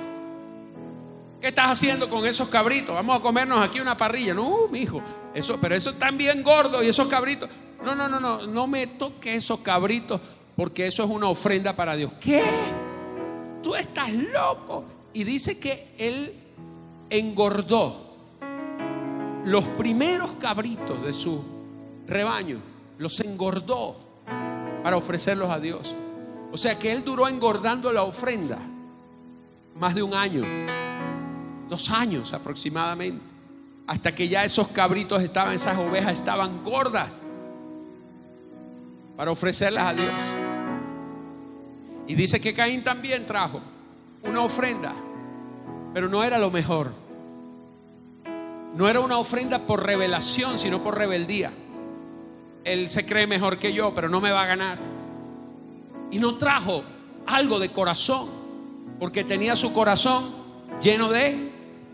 ¿Qué 1.42 1.48
estás 1.48 1.72
haciendo 1.72 2.08
con 2.08 2.24
esos 2.24 2.50
cabritos? 2.50 2.94
Vamos 2.94 3.18
a 3.18 3.20
comernos 3.20 3.60
aquí 3.60 3.80
una 3.80 3.98
parrilla. 3.98 4.36
No, 4.36 4.68
mi 4.68 4.82
hijo, 4.82 5.02
eso, 5.34 5.58
pero 5.60 5.74
eso 5.76 5.90
están 5.90 6.16
bien 6.16 6.44
gordos 6.44 6.84
y 6.84 6.88
esos 6.88 7.08
cabritos. 7.08 7.50
No, 7.84 7.96
no, 7.96 8.08
no, 8.08 8.20
no, 8.20 8.46
no 8.46 8.68
me 8.68 8.86
toque 8.86 9.34
esos 9.34 9.60
cabritos 9.62 10.22
porque 10.56 10.86
eso 10.86 11.04
es 11.04 11.10
una 11.10 11.28
ofrenda 11.28 11.76
para 11.76 11.96
Dios. 11.96 12.12
¿Qué? 12.22 12.44
Tú 13.64 13.74
estás 13.74 14.14
loco. 14.14 14.84
Y 15.14 15.24
dice 15.24 15.60
que 15.60 15.96
él 15.98 16.32
engordó 17.10 18.16
los 19.44 19.66
primeros 19.70 20.34
cabritos 20.40 21.02
de 21.02 21.12
su 21.12 21.42
rebaño, 22.06 22.60
los 23.00 23.20
engordó 23.20 23.96
para 24.84 24.96
ofrecerlos 24.96 25.50
a 25.50 25.60
Dios. 25.60 25.96
O 26.52 26.58
sea 26.58 26.78
que 26.78 26.92
él 26.92 27.04
duró 27.04 27.28
engordando 27.28 27.92
la 27.92 28.04
ofrenda 28.04 28.60
más 29.76 29.96
de 29.96 30.04
un 30.04 30.14
año 30.14 30.44
dos 31.72 31.90
años 31.90 32.34
aproximadamente. 32.34 33.24
hasta 33.88 34.14
que 34.14 34.28
ya 34.28 34.46
esos 34.46 34.68
cabritos 34.68 35.22
estaban, 35.24 35.54
esas 35.54 35.78
ovejas 35.78 36.14
estaban 36.14 36.64
gordas 36.64 37.24
para 39.18 39.32
ofrecerlas 39.32 39.86
a 39.88 39.94
Dios. 39.94 40.14
Y 42.08 42.16
dice 42.16 42.40
que 42.40 42.54
Caín 42.54 42.84
también 42.84 43.26
trajo 43.26 43.60
una 44.24 44.42
ofrenda, 44.42 44.94
pero 45.94 46.08
no 46.08 46.24
era 46.24 46.38
lo 46.38 46.52
mejor. 46.52 46.94
No 48.76 48.88
era 48.88 49.00
una 49.02 49.18
ofrenda 49.18 49.60
por 49.60 49.86
revelación, 49.86 50.58
sino 50.58 50.82
por 50.82 50.98
rebeldía. 50.98 51.52
Él 52.64 52.88
se 52.88 53.06
cree 53.06 53.28
mejor 53.28 53.60
que 53.60 53.74
yo, 53.74 53.94
pero 53.94 54.08
no 54.08 54.22
me 54.22 54.32
va 54.32 54.44
a 54.44 54.48
ganar. 54.48 54.78
Y 56.12 56.20
no 56.20 56.38
trajo 56.38 56.84
algo 57.28 57.60
de 57.60 57.72
corazón, 57.72 58.30
porque 59.00 59.24
tenía 59.26 59.56
su 59.56 59.74
corazón 59.74 60.32
lleno 60.80 61.10
de 61.10 61.51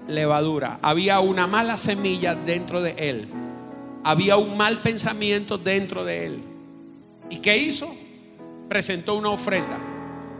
levadura. 0.07 0.79
Había 0.81 1.19
una 1.19 1.47
mala 1.47 1.77
semilla 1.77 2.35
dentro 2.35 2.81
de 2.81 2.91
él. 2.97 3.29
Había 4.03 4.37
un 4.37 4.57
mal 4.57 4.81
pensamiento 4.81 5.57
dentro 5.57 6.03
de 6.03 6.25
él. 6.25 6.43
¿Y 7.29 7.39
qué 7.39 7.57
hizo? 7.57 7.93
Presentó 8.69 9.15
una 9.15 9.29
ofrenda. 9.29 9.79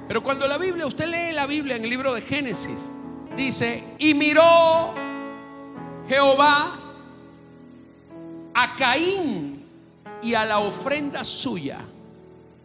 Pero 0.07 0.23
cuando 0.23 0.47
la 0.47 0.57
Biblia, 0.57 0.85
usted 0.85 1.07
lee 1.07 1.33
la 1.33 1.47
Biblia 1.47 1.75
en 1.75 1.83
el 1.83 1.89
libro 1.89 2.13
de 2.13 2.21
Génesis, 2.21 2.89
dice, 3.35 3.83
y 3.99 4.13
miró 4.13 4.93
Jehová 6.07 6.79
a 8.53 8.75
Caín 8.75 9.65
y 10.21 10.33
a 10.33 10.45
la 10.45 10.59
ofrenda 10.59 11.23
suya. 11.23 11.79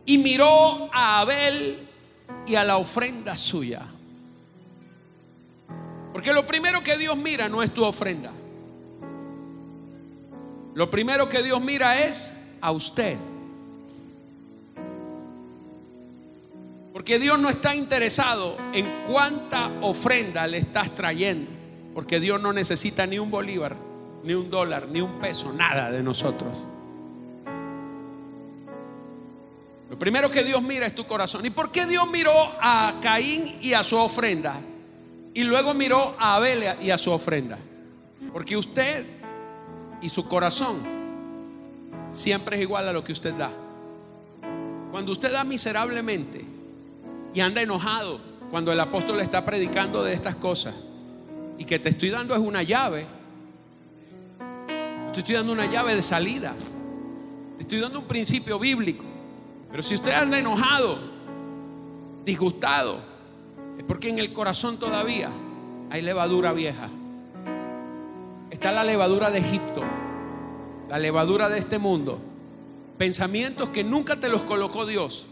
Y 0.05 0.19
miró 0.19 0.89
a 0.93 1.21
Abel 1.21 1.89
y 2.47 2.55
a 2.55 2.65
la 2.65 2.77
ofrenda 2.77 3.37
suya. 3.37 3.83
Porque 6.23 6.35
lo 6.35 6.47
primero 6.47 6.85
que 6.85 6.97
Dios 6.97 7.17
mira 7.17 7.49
no 7.49 7.65
es 7.65 7.75
tu 7.75 7.83
ofrenda. 7.83 8.31
Lo 10.73 10.89
primero 10.89 11.29
que 11.29 11.43
Dios 11.43 11.61
mira 11.61 12.01
es 12.01 12.33
a 12.61 12.71
usted. 12.71 13.19
Porque 16.93 17.19
Dios 17.19 17.41
no 17.41 17.49
está 17.49 17.75
interesado 17.75 18.57
en 18.73 18.87
cuánta 19.09 19.73
ofrenda 19.81 20.47
le 20.47 20.59
estás 20.59 20.95
trayendo. 20.95 21.51
Porque 21.93 22.21
Dios 22.21 22.41
no 22.41 22.53
necesita 22.53 23.05
ni 23.05 23.19
un 23.19 23.29
bolívar, 23.29 23.75
ni 24.23 24.35
un 24.35 24.49
dólar, 24.49 24.87
ni 24.87 25.01
un 25.01 25.19
peso, 25.19 25.53
nada 25.53 25.91
de 25.91 26.05
nosotros. 26.05 26.57
Lo 29.91 29.99
primero 29.99 30.31
que 30.31 30.45
Dios 30.45 30.63
mira 30.63 30.87
es 30.87 30.95
tu 30.95 31.05
corazón. 31.05 31.45
¿Y 31.45 31.51
por 31.51 31.73
qué 31.73 31.85
Dios 31.85 32.09
miró 32.09 32.33
a 32.61 33.01
Caín 33.03 33.59
y 33.61 33.73
a 33.73 33.83
su 33.83 33.97
ofrenda? 33.97 34.61
Y 35.35 35.45
luego 35.45 35.75
miró 35.75 36.15
a 36.19 36.37
Abel 36.37 36.65
y 36.81 36.91
a 36.91 36.99
su 36.99 37.11
ofrenda. 37.11 37.59
Porque 38.33 38.57
usted 38.57 39.05
y 40.01 40.09
su 40.09 40.27
corazón 40.29 40.79
siempre 42.09 42.57
es 42.57 42.63
igual 42.63 42.89
a 42.89 42.93
lo 42.93 43.03
que 43.03 43.13
usted 43.13 43.35
da. 43.35 43.51
Cuando 44.91 45.13
usted 45.13 45.33
da 45.33 45.45
miserablemente 45.45 46.45
y 47.33 47.41
anda 47.41 47.63
enojado, 47.63 48.21
cuando 48.51 48.73
el 48.73 48.81
apóstol 48.81 49.21
está 49.21 49.45
predicando 49.45 50.05
de 50.05 50.13
estas 50.13 50.37
cosas, 50.37 50.75
y 51.57 51.65
que 51.65 51.79
te 51.79 51.91
estoy 51.91 52.11
dando 52.11 52.35
es 52.35 52.41
una 52.41 52.63
llave, 52.63 53.07
te 55.13 55.21
estoy 55.21 55.35
dando 55.35 55.53
una 55.53 55.67
llave 55.67 55.95
de 55.95 56.03
salida, 56.03 56.55
te 57.57 57.63
estoy 57.63 57.81
dando 57.81 58.01
un 58.01 58.07
principio 58.07 58.59
bíblico. 58.59 59.05
Pero 59.71 59.83
si 59.83 59.95
usted 59.95 60.13
anda 60.13 60.39
enojado, 60.39 60.99
disgustado, 62.25 63.12
es 63.79 63.85
porque 63.85 64.09
en 64.09 64.19
el 64.19 64.33
corazón 64.33 64.79
todavía 64.79 65.31
hay 65.91 66.03
levadura 66.03 66.53
vieja. 66.53 66.89
Está 68.51 68.73
la 68.73 68.85
levadura 68.85 69.31
de 69.31 69.39
Egipto, 69.39 69.83
la 70.89 70.99
levadura 70.99 71.49
de 71.49 71.59
este 71.59 71.79
mundo. 71.79 72.19
Pensamientos 72.99 73.71
que 73.71 73.83
nunca 73.83 74.17
te 74.17 74.29
los 74.29 74.43
colocó 74.43 74.87
Dios. 74.87 75.27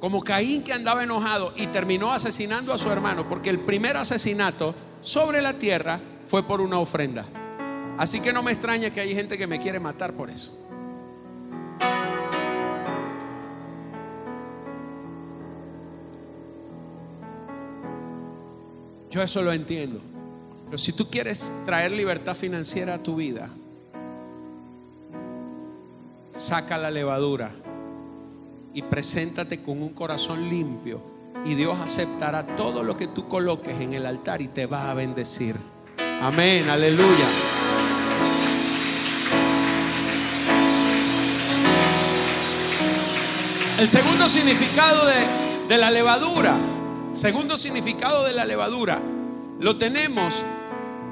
Como 0.00 0.22
Caín 0.22 0.62
que 0.62 0.72
andaba 0.72 1.02
enojado 1.02 1.54
y 1.56 1.68
terminó 1.68 2.12
asesinando 2.12 2.72
a 2.72 2.78
su 2.78 2.90
hermano, 2.90 3.26
porque 3.28 3.50
el 3.50 3.60
primer 3.60 3.96
asesinato 3.96 4.74
sobre 5.00 5.40
la 5.40 5.54
tierra 5.54 6.00
fue 6.28 6.42
por 6.42 6.60
una 6.60 6.78
ofrenda. 6.78 7.24
Así 7.96 8.20
que 8.20 8.32
no 8.32 8.42
me 8.42 8.52
extraña 8.52 8.90
que 8.90 9.00
hay 9.00 9.14
gente 9.14 9.38
que 9.38 9.46
me 9.46 9.60
quiere 9.60 9.80
matar 9.80 10.12
por 10.14 10.30
eso. 10.30 10.63
Yo 19.14 19.22
eso 19.22 19.42
lo 19.42 19.52
entiendo. 19.52 20.00
Pero 20.64 20.76
si 20.76 20.92
tú 20.92 21.08
quieres 21.08 21.52
traer 21.64 21.92
libertad 21.92 22.34
financiera 22.34 22.94
a 22.94 22.98
tu 22.98 23.14
vida, 23.14 23.48
saca 26.32 26.76
la 26.76 26.90
levadura 26.90 27.52
y 28.72 28.82
preséntate 28.82 29.62
con 29.62 29.80
un 29.80 29.90
corazón 29.90 30.48
limpio 30.48 31.00
y 31.44 31.54
Dios 31.54 31.78
aceptará 31.78 32.44
todo 32.56 32.82
lo 32.82 32.96
que 32.96 33.06
tú 33.06 33.28
coloques 33.28 33.80
en 33.80 33.94
el 33.94 34.04
altar 34.04 34.42
y 34.42 34.48
te 34.48 34.66
va 34.66 34.90
a 34.90 34.94
bendecir. 34.94 35.54
Amén, 36.20 36.68
aleluya. 36.68 37.28
El 43.78 43.88
segundo 43.88 44.28
significado 44.28 45.06
de, 45.06 45.68
de 45.68 45.78
la 45.78 45.92
levadura 45.92 46.56
Segundo 47.14 47.56
significado 47.56 48.24
de 48.24 48.32
la 48.32 48.44
levadura 48.44 49.00
lo 49.60 49.78
tenemos 49.78 50.42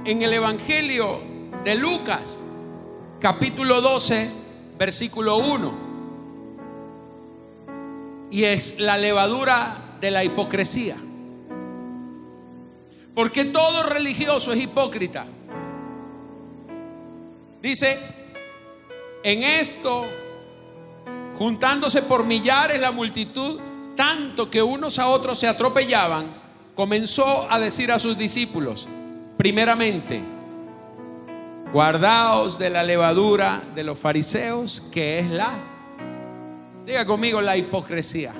en 0.04 0.22
el 0.22 0.32
Evangelio 0.32 1.20
de 1.62 1.76
Lucas, 1.76 2.40
capítulo 3.20 3.80
12, 3.80 4.28
versículo 4.76 5.36
1. 5.36 5.72
Y 8.32 8.42
es 8.42 8.80
la 8.80 8.98
levadura 8.98 9.96
de 10.00 10.10
la 10.10 10.24
hipocresía. 10.24 10.96
Porque 13.14 13.44
todo 13.44 13.84
religioso 13.84 14.52
es 14.52 14.60
hipócrita. 14.60 15.24
Dice, 17.62 17.96
en 19.22 19.44
esto, 19.44 20.08
juntándose 21.36 22.02
por 22.02 22.24
millares 22.24 22.80
la 22.80 22.90
multitud, 22.90 23.60
tanto 23.96 24.50
que 24.50 24.62
unos 24.62 24.98
a 24.98 25.08
otros 25.08 25.38
se 25.38 25.46
atropellaban, 25.46 26.26
comenzó 26.74 27.50
a 27.50 27.58
decir 27.58 27.92
a 27.92 27.98
sus 27.98 28.16
discípulos, 28.16 28.88
primeramente, 29.36 30.22
guardaos 31.72 32.58
de 32.58 32.70
la 32.70 32.82
levadura 32.82 33.62
de 33.74 33.84
los 33.84 33.98
fariseos, 33.98 34.82
que 34.92 35.18
es 35.18 35.30
la, 35.30 35.52
diga 36.86 37.04
conmigo, 37.06 37.40
la 37.40 37.56
hipocresía. 37.56 38.32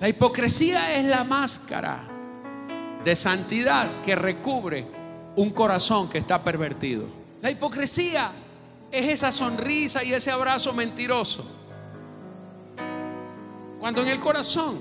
La 0.00 0.08
hipocresía 0.08 0.96
es 0.96 1.04
la 1.04 1.24
máscara 1.24 2.08
de 3.04 3.16
santidad 3.16 3.86
que 4.04 4.14
recubre 4.14 4.86
un 5.36 5.50
corazón 5.50 6.08
que 6.08 6.18
está 6.18 6.42
pervertido. 6.42 7.04
La 7.42 7.50
hipocresía 7.50 8.30
es 8.90 9.08
esa 9.08 9.30
sonrisa 9.32 10.02
y 10.02 10.12
ese 10.12 10.30
abrazo 10.30 10.72
mentiroso 10.72 11.59
cuando 13.80 14.02
en 14.02 14.08
el 14.08 14.20
corazón 14.20 14.78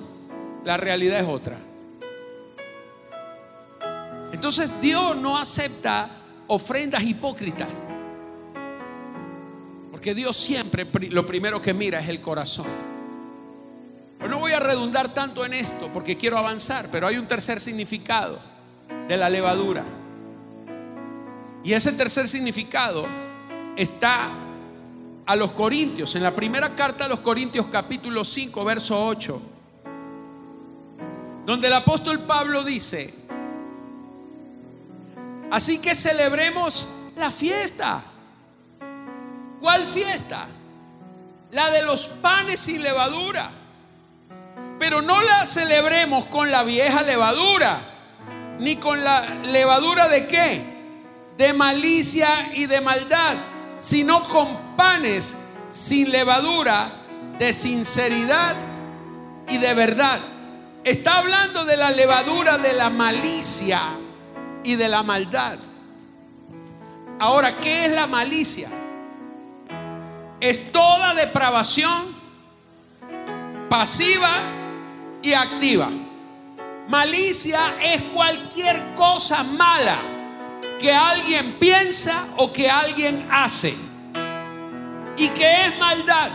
la 0.65 0.77
realidad 0.77 1.21
es 1.21 1.27
otra. 1.27 1.57
Entonces 4.33 4.69
Dios 4.81 5.15
no 5.15 5.37
acepta 5.37 6.09
ofrendas 6.47 7.03
hipócritas. 7.03 7.69
Porque 9.89 10.13
Dios 10.13 10.37
siempre 10.37 10.85
lo 11.09 11.25
primero 11.25 11.61
que 11.61 11.73
mira 11.73 11.99
es 11.99 12.09
el 12.09 12.21
corazón. 12.21 12.67
Pero 14.17 14.29
no 14.29 14.39
voy 14.39 14.51
a 14.51 14.59
redundar 14.59 15.13
tanto 15.13 15.45
en 15.45 15.53
esto 15.53 15.89
porque 15.93 16.17
quiero 16.17 16.37
avanzar, 16.37 16.89
pero 16.91 17.07
hay 17.07 17.17
un 17.17 17.27
tercer 17.27 17.59
significado 17.59 18.39
de 19.07 19.17
la 19.17 19.29
levadura. 19.29 19.83
Y 21.63 21.73
ese 21.73 21.93
tercer 21.93 22.27
significado 22.27 23.05
está 23.75 24.29
a 25.29 25.35
los 25.35 25.51
Corintios, 25.51 26.15
en 26.15 26.23
la 26.23 26.33
primera 26.33 26.75
carta 26.75 27.05
a 27.05 27.07
los 27.07 27.19
Corintios 27.19 27.67
capítulo 27.71 28.25
5, 28.25 28.65
verso 28.65 29.05
8, 29.05 29.41
donde 31.45 31.67
el 31.67 31.73
apóstol 31.73 32.21
Pablo 32.21 32.63
dice, 32.63 33.13
así 35.51 35.77
que 35.77 35.93
celebremos 35.93 36.87
la 37.15 37.29
fiesta. 37.29 38.01
¿Cuál 39.59 39.85
fiesta? 39.85 40.47
La 41.51 41.69
de 41.69 41.83
los 41.83 42.07
panes 42.07 42.61
sin 42.61 42.81
levadura. 42.81 43.51
Pero 44.79 45.03
no 45.03 45.21
la 45.21 45.45
celebremos 45.45 46.25
con 46.25 46.49
la 46.49 46.63
vieja 46.63 47.03
levadura, 47.03 47.79
ni 48.57 48.77
con 48.77 49.03
la 49.03 49.29
levadura 49.43 50.07
de 50.07 50.25
qué? 50.25 50.63
De 51.37 51.53
malicia 51.53 52.49
y 52.55 52.65
de 52.65 52.81
maldad 52.81 53.35
sino 53.79 54.23
con 54.25 54.75
panes 54.75 55.35
sin 55.71 56.11
levadura, 56.11 56.91
de 57.39 57.53
sinceridad 57.53 58.55
y 59.47 59.57
de 59.57 59.73
verdad. 59.73 60.19
Está 60.83 61.19
hablando 61.19 61.65
de 61.65 61.77
la 61.77 61.89
levadura 61.89 62.57
de 62.57 62.73
la 62.73 62.89
malicia 62.89 63.81
y 64.63 64.75
de 64.75 64.89
la 64.89 65.01
maldad. 65.03 65.57
Ahora, 67.19 67.55
¿qué 67.55 67.85
es 67.85 67.91
la 67.91 68.07
malicia? 68.07 68.69
Es 70.41 70.71
toda 70.71 71.13
depravación 71.13 72.15
pasiva 73.69 74.31
y 75.21 75.33
activa. 75.33 75.89
Malicia 76.89 77.75
es 77.81 78.03
cualquier 78.03 78.95
cosa 78.95 79.43
mala 79.43 80.18
que 80.79 80.91
alguien 80.91 81.53
piensa 81.59 82.27
o 82.37 82.51
que 82.51 82.69
alguien 82.69 83.27
hace. 83.29 83.75
¿Y 85.17 85.27
qué 85.29 85.65
es 85.65 85.77
maldad? 85.77 86.31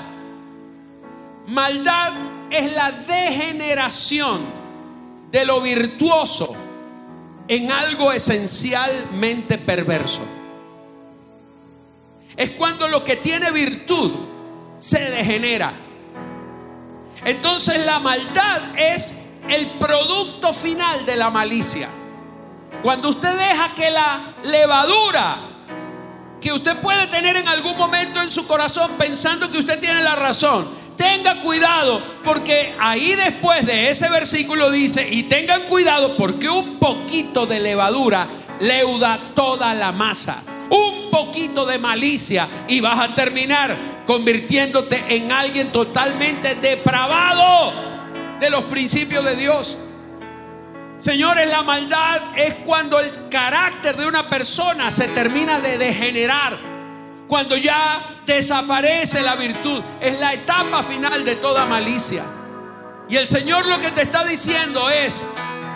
Maldad 1.49 2.13
es 2.51 2.73
la 2.73 2.93
degeneración 2.93 4.41
de 5.31 5.45
lo 5.45 5.61
virtuoso 5.61 6.55
en 7.49 7.73
algo 7.73 8.13
esencialmente 8.13 9.59
perverso. 9.59 10.23
Es 12.37 12.51
cuando 12.53 12.89
lo 12.89 13.03
que 13.03 13.17
tiene 13.17 13.51
virtud 13.51 14.13
se 14.77 14.99
degenera. 15.11 15.73
Entonces 17.25 17.85
la 17.87 17.99
maldad 17.99 18.79
es 18.79 19.27
el 19.49 19.67
producto 19.79 20.53
final 20.53 21.07
de 21.07 21.17
la 21.17 21.31
malicia. 21.31 21.89
Cuando 22.85 23.09
usted 23.09 23.31
deja 23.31 23.75
que 23.75 23.91
la 23.91 24.35
levadura 24.43 25.37
que 26.39 26.53
usted 26.53 26.77
puede 26.83 27.07
tener 27.07 27.35
en 27.35 27.49
algún 27.49 27.79
momento 27.79 28.21
en 28.21 28.31
su 28.31 28.47
corazón 28.47 28.91
pensando 28.99 29.51
que 29.51 29.57
usted 29.57 29.81
tiene 29.81 30.03
la 30.03 30.15
razón, 30.15 30.69
tenga 30.95 31.41
cuidado 31.41 32.03
porque 32.23 32.75
ahí 32.79 33.15
después 33.15 33.65
de 33.65 33.89
ese 33.89 34.11
versículo 34.11 34.71
dice, 34.71 35.09
y 35.11 35.23
tengan 35.23 35.63
cuidado 35.63 36.15
porque 36.19 36.51
un 36.51 36.79
poquito 36.79 37.47
de 37.47 37.59
levadura 37.59 38.29
leuda 38.61 39.33
toda 39.35 39.73
la 39.73 39.91
masa. 39.91 40.43
Un 40.69 41.11
poquito 41.11 41.65
de 41.65 41.79
malicia 41.79 42.47
y 42.69 42.81
vas 42.81 43.01
a 43.01 43.15
terminar 43.15 43.75
convirtiéndote 44.07 45.03
en 45.09 45.33
alguien 45.33 45.73
totalmente 45.73 46.55
depravado 46.57 47.73
de 48.41 48.51
los 48.51 48.65
principios 48.65 49.25
de 49.25 49.37
Dios. 49.37 49.79
Señores, 50.99 51.49
la 51.49 51.63
maldad 51.63 52.21
es 52.37 52.55
cuando 52.65 53.01
el 53.01 53.29
carácter 53.29 53.97
de 53.97 54.07
una 54.07 54.29
persona 54.29 54.91
se 54.91 55.09
termina 55.09 55.61
de 55.61 55.77
degenerar, 55.77 56.57
cuando 57.27 57.57
ya 57.57 58.01
desaparece 58.25 59.23
la 59.23 59.35
virtud. 59.35 59.83
Es 60.01 60.19
la 60.21 60.33
etapa 60.33 60.83
final 60.83 61.25
de 61.25 61.37
toda 61.37 61.67
malicia. 61.67 62.23
Y 63.09 63.17
el 63.17 63.29
Señor 63.29 63.67
lo 63.67 63.81
que 63.81 63.91
te 63.91 64.03
está 64.03 64.25
diciendo 64.25 64.89
es, 64.89 65.25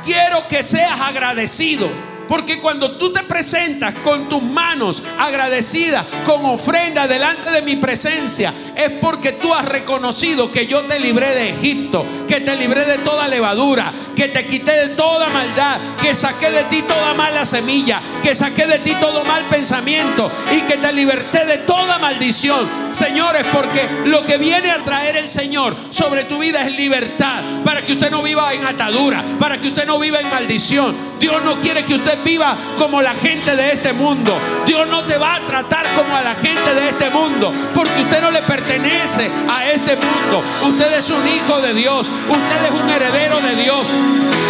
quiero 0.04 0.46
que 0.48 0.62
seas 0.62 1.00
agradecido. 1.00 1.90
Porque 2.28 2.60
cuando 2.60 2.92
tú 2.92 3.12
te 3.12 3.22
presentas 3.22 3.94
con 4.04 4.28
tus 4.28 4.42
manos 4.42 5.02
agradecidas, 5.18 6.04
con 6.26 6.44
ofrenda 6.44 7.08
delante 7.08 7.50
de 7.50 7.62
mi 7.62 7.76
presencia, 7.76 8.52
es 8.76 8.90
porque 9.00 9.32
tú 9.32 9.52
has 9.52 9.64
reconocido 9.64 10.50
que 10.50 10.66
yo 10.66 10.82
te 10.82 11.00
libré 11.00 11.34
de 11.34 11.50
Egipto, 11.50 12.04
que 12.28 12.40
te 12.40 12.54
libré 12.54 12.84
de 12.84 12.98
toda 12.98 13.26
levadura, 13.26 13.92
que 14.14 14.28
te 14.28 14.46
quité 14.46 14.72
de 14.72 14.88
toda 14.90 15.28
maldad, 15.30 15.78
que 16.00 16.14
saqué 16.14 16.50
de 16.50 16.64
ti 16.64 16.82
toda 16.82 17.14
mala 17.14 17.44
semilla, 17.44 18.00
que 18.22 18.34
saqué 18.34 18.66
de 18.66 18.78
ti 18.78 18.92
todo 19.00 19.24
mal 19.24 19.44
pensamiento 19.44 20.30
y 20.54 20.60
que 20.60 20.76
te 20.76 20.92
liberté 20.92 21.44
de 21.44 21.58
toda 21.58 21.98
maldición. 21.98 22.68
Señores, 22.92 23.46
porque 23.52 23.86
lo 24.04 24.24
que 24.24 24.38
viene 24.38 24.70
a 24.70 24.82
traer 24.84 25.16
el 25.16 25.28
Señor 25.28 25.76
sobre 25.90 26.24
tu 26.24 26.38
vida 26.38 26.62
es 26.62 26.76
libertad, 26.76 27.42
para 27.64 27.82
que 27.82 27.92
usted 27.92 28.10
no 28.10 28.22
viva 28.22 28.52
en 28.52 28.66
atadura, 28.66 29.24
para 29.38 29.58
que 29.58 29.68
usted 29.68 29.86
no 29.86 29.98
viva 29.98 30.20
en 30.20 30.30
maldición. 30.30 30.94
Dios 31.18 31.42
no 31.44 31.56
quiere 31.56 31.84
que 31.84 31.94
usted 31.94 32.17
viva 32.24 32.56
como 32.78 33.02
la 33.02 33.14
gente 33.14 33.56
de 33.56 33.72
este 33.72 33.92
mundo. 33.92 34.38
Dios 34.66 34.86
no 34.88 35.04
te 35.04 35.18
va 35.18 35.36
a 35.36 35.44
tratar 35.44 35.86
como 35.96 36.14
a 36.14 36.22
la 36.22 36.34
gente 36.34 36.74
de 36.74 36.90
este 36.90 37.10
mundo, 37.10 37.52
porque 37.74 38.02
usted 38.02 38.20
no 38.20 38.30
le 38.30 38.42
pertenece 38.42 39.30
a 39.48 39.70
este 39.70 39.96
mundo. 39.96 40.42
Usted 40.64 40.98
es 40.98 41.10
un 41.10 41.26
hijo 41.26 41.60
de 41.60 41.74
Dios, 41.74 42.08
usted 42.08 42.64
es 42.64 42.82
un 42.82 42.90
heredero 42.90 43.40
de 43.40 43.62
Dios. 43.62 43.88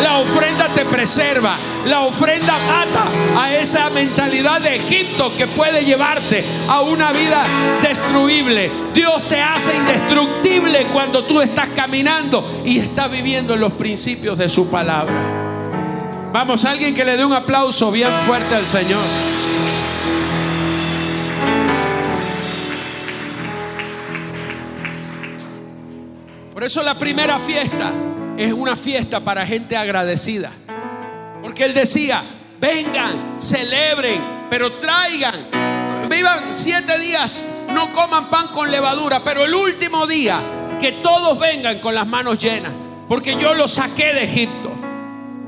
La 0.02 0.18
ofrenda 0.18 0.68
te 0.68 0.85
preserva, 0.85 1.57
la 1.87 2.02
ofrenda 2.02 2.57
mata 2.68 3.40
a 3.40 3.54
esa 3.54 3.90
mentalidad 3.90 4.61
de 4.61 4.76
Egipto 4.76 5.33
que 5.37 5.46
puede 5.46 5.85
llevarte 5.85 6.44
a 6.68 6.83
una 6.83 7.12
vida 7.12 7.42
destruible. 7.83 8.70
Dios 8.94 9.22
te 9.28 9.40
hace 9.40 9.74
indestructible 9.76 10.87
cuando 10.92 11.24
tú 11.24 11.40
estás 11.40 11.68
caminando 11.74 12.62
y 12.64 12.78
estás 12.78 13.11
viviendo 13.11 13.54
en 13.54 13.61
los 13.61 13.72
principios 13.72 14.38
de 14.38 14.48
su 14.48 14.68
palabra. 14.68 15.38
Vamos, 16.32 16.66
alguien 16.66 16.94
que 16.94 17.06
le 17.06 17.16
dé 17.16 17.24
un 17.24 17.32
aplauso 17.32 17.90
bien 17.90 18.10
fuerte 18.26 18.54
al 18.54 18.68
Señor. 18.68 19.02
Por 26.52 26.64
eso 26.64 26.82
la 26.82 26.98
primera 26.98 27.38
fiesta 27.38 27.92
es 28.36 28.52
una 28.52 28.76
fiesta 28.76 29.20
para 29.20 29.46
gente 29.46 29.76
agradecida. 29.76 30.50
Porque 31.40 31.64
Él 31.64 31.72
decía, 31.72 32.22
vengan, 32.60 33.40
celebren, 33.40 34.20
pero 34.50 34.72
traigan, 34.72 35.34
vivan 36.10 36.40
siete 36.52 36.98
días, 36.98 37.46
no 37.72 37.90
coman 37.90 38.28
pan 38.28 38.48
con 38.48 38.70
levadura, 38.70 39.24
pero 39.24 39.44
el 39.44 39.54
último 39.54 40.06
día, 40.06 40.40
que 40.78 40.92
todos 40.92 41.38
vengan 41.38 41.78
con 41.78 41.94
las 41.94 42.06
manos 42.06 42.38
llenas, 42.38 42.72
porque 43.08 43.36
yo 43.36 43.54
los 43.54 43.72
saqué 43.72 44.12
de 44.12 44.24
Egipto. 44.24 44.67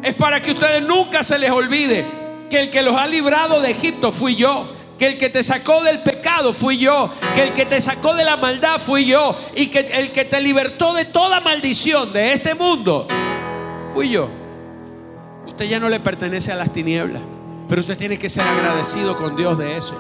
Es 0.03 0.15
para 0.15 0.41
que 0.41 0.53
ustedes 0.53 0.83
nunca 0.83 1.23
se 1.23 1.39
les 1.39 1.51
olvide 1.51 2.05
que 2.49 2.61
el 2.61 2.71
que 2.71 2.83
los 2.83 2.97
ha 2.97 3.07
librado 3.07 3.61
de 3.61 3.71
Egipto 3.71 4.13
fui 4.13 4.35
yo. 4.35 4.67
Que 4.99 5.07
el 5.07 5.19
que 5.19 5.31
te 5.31 5.43
sacó 5.43 5.83
del 5.83 6.01
pecado 6.01 6.53
fui 6.53 6.79
yo. 6.79 7.11
Que 7.35 7.45
el 7.45 7.53
que 7.53 7.65
te 7.65 7.81
sacó 7.81 8.15
de 8.15 8.25
la 8.25 8.37
maldad 8.37 8.79
fui 8.79 9.07
yo. 9.07 9.35
Y 9.55 9.69
que 9.69 9.79
el 9.79 10.11
que 10.11 10.25
te 10.25 10.41
libertó 10.41 10.93
de 10.93 11.07
toda 11.07 11.41
maldición 11.41 12.13
de 12.13 12.33
este 12.33 12.55
mundo 12.55 13.07
fui 13.95 14.11
yo. 14.11 14.29
Usted 15.47 15.67
ya 15.67 15.81
no 15.81 15.89
le 15.89 16.01
pertenece 16.01 16.53
a 16.53 16.57
las 16.57 16.73
tinieblas. 16.73 17.23
Pero 17.69 17.81
usted 17.81 17.97
tiene 17.97 18.19
que 18.19 18.29
ser 18.29 18.43
agradecido 18.43 19.17
con 19.17 19.37
Dios 19.37 19.57
de 19.59 19.77
eso. 19.77 19.95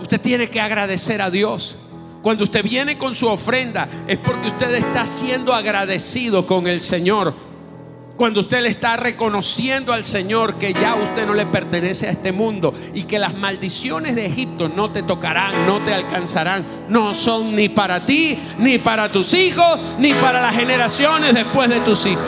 Usted 0.00 0.20
tiene 0.20 0.48
que 0.48 0.60
agradecer 0.60 1.20
a 1.22 1.30
Dios. 1.30 1.76
Cuando 2.22 2.44
usted 2.44 2.62
viene 2.62 2.98
con 2.98 3.14
su 3.14 3.28
ofrenda 3.28 3.88
es 4.06 4.18
porque 4.18 4.48
usted 4.48 4.74
está 4.74 5.06
siendo 5.06 5.54
agradecido 5.54 6.46
con 6.46 6.66
el 6.66 6.80
Señor 6.80 7.49
cuando 8.20 8.40
usted 8.40 8.60
le 8.60 8.68
está 8.68 8.98
reconociendo 8.98 9.94
al 9.94 10.04
Señor 10.04 10.58
que 10.58 10.74
ya 10.74 10.94
usted 10.94 11.26
no 11.26 11.32
le 11.32 11.46
pertenece 11.46 12.06
a 12.06 12.10
este 12.10 12.32
mundo 12.32 12.74
y 12.92 13.04
que 13.04 13.18
las 13.18 13.32
maldiciones 13.32 14.14
de 14.14 14.26
Egipto 14.26 14.68
no 14.68 14.92
te 14.92 15.02
tocarán, 15.02 15.66
no 15.66 15.80
te 15.80 15.94
alcanzarán, 15.94 16.62
no 16.90 17.14
son 17.14 17.56
ni 17.56 17.70
para 17.70 18.04
ti, 18.04 18.38
ni 18.58 18.76
para 18.76 19.10
tus 19.10 19.32
hijos, 19.32 19.80
ni 19.98 20.12
para 20.12 20.42
las 20.42 20.54
generaciones 20.54 21.32
después 21.32 21.70
de 21.70 21.80
tus 21.80 22.04
hijos. 22.04 22.22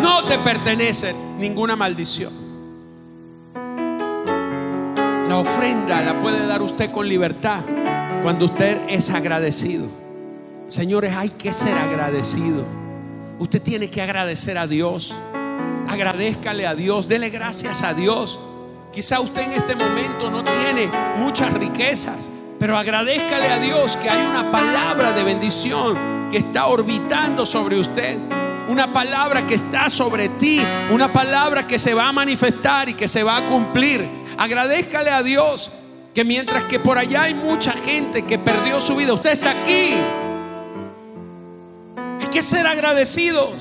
No 0.00 0.24
te 0.24 0.38
pertenece 0.38 1.14
ninguna 1.36 1.76
maldición. 1.76 2.32
La 5.28 5.36
ofrenda 5.36 6.00
la 6.00 6.18
puede 6.18 6.46
dar 6.46 6.62
usted 6.62 6.90
con 6.90 7.06
libertad 7.06 7.60
cuando 8.22 8.44
usted 8.44 8.80
es 8.88 9.10
agradecido. 9.10 9.86
Señores, 10.68 11.14
hay 11.14 11.30
que 11.30 11.52
ser 11.52 11.76
agradecido. 11.76 12.64
Usted 13.38 13.60
tiene 13.60 13.90
que 13.90 14.00
agradecer 14.00 14.56
a 14.56 14.66
Dios. 14.66 15.12
Agradezcale 15.88 16.66
a 16.66 16.74
Dios, 16.74 17.08
dele 17.08 17.30
gracias 17.30 17.82
a 17.82 17.92
Dios. 17.92 18.38
Quizá 18.92 19.20
usted 19.20 19.42
en 19.42 19.52
este 19.52 19.74
momento 19.74 20.30
no 20.30 20.44
tiene 20.44 20.88
muchas 21.18 21.52
riquezas, 21.52 22.30
pero 22.60 22.76
agradezcale 22.76 23.48
a 23.48 23.58
Dios 23.58 23.96
que 23.96 24.08
hay 24.08 24.26
una 24.26 24.50
palabra 24.52 25.12
de 25.12 25.24
bendición 25.24 26.28
que 26.30 26.38
está 26.38 26.66
orbitando 26.66 27.44
sobre 27.44 27.80
usted. 27.80 28.18
Una 28.68 28.92
palabra 28.92 29.44
que 29.44 29.54
está 29.54 29.90
sobre 29.90 30.28
ti, 30.28 30.60
una 30.92 31.12
palabra 31.12 31.66
que 31.66 31.78
se 31.78 31.92
va 31.92 32.08
a 32.08 32.12
manifestar 32.12 32.88
y 32.88 32.94
que 32.94 33.08
se 33.08 33.24
va 33.24 33.38
a 33.38 33.48
cumplir. 33.48 34.06
Agradezcale 34.38 35.10
a 35.10 35.22
Dios 35.22 35.72
que 36.14 36.24
mientras 36.24 36.64
que 36.64 36.78
por 36.78 36.98
allá 36.98 37.22
hay 37.22 37.34
mucha 37.34 37.72
gente 37.72 38.24
que 38.24 38.38
perdió 38.38 38.80
su 38.80 38.96
vida, 38.96 39.14
usted 39.14 39.30
está 39.30 39.50
aquí. 39.50 39.94
Hay 42.20 42.26
que 42.28 42.42
ser 42.42 42.66
agradecidos. 42.66 43.52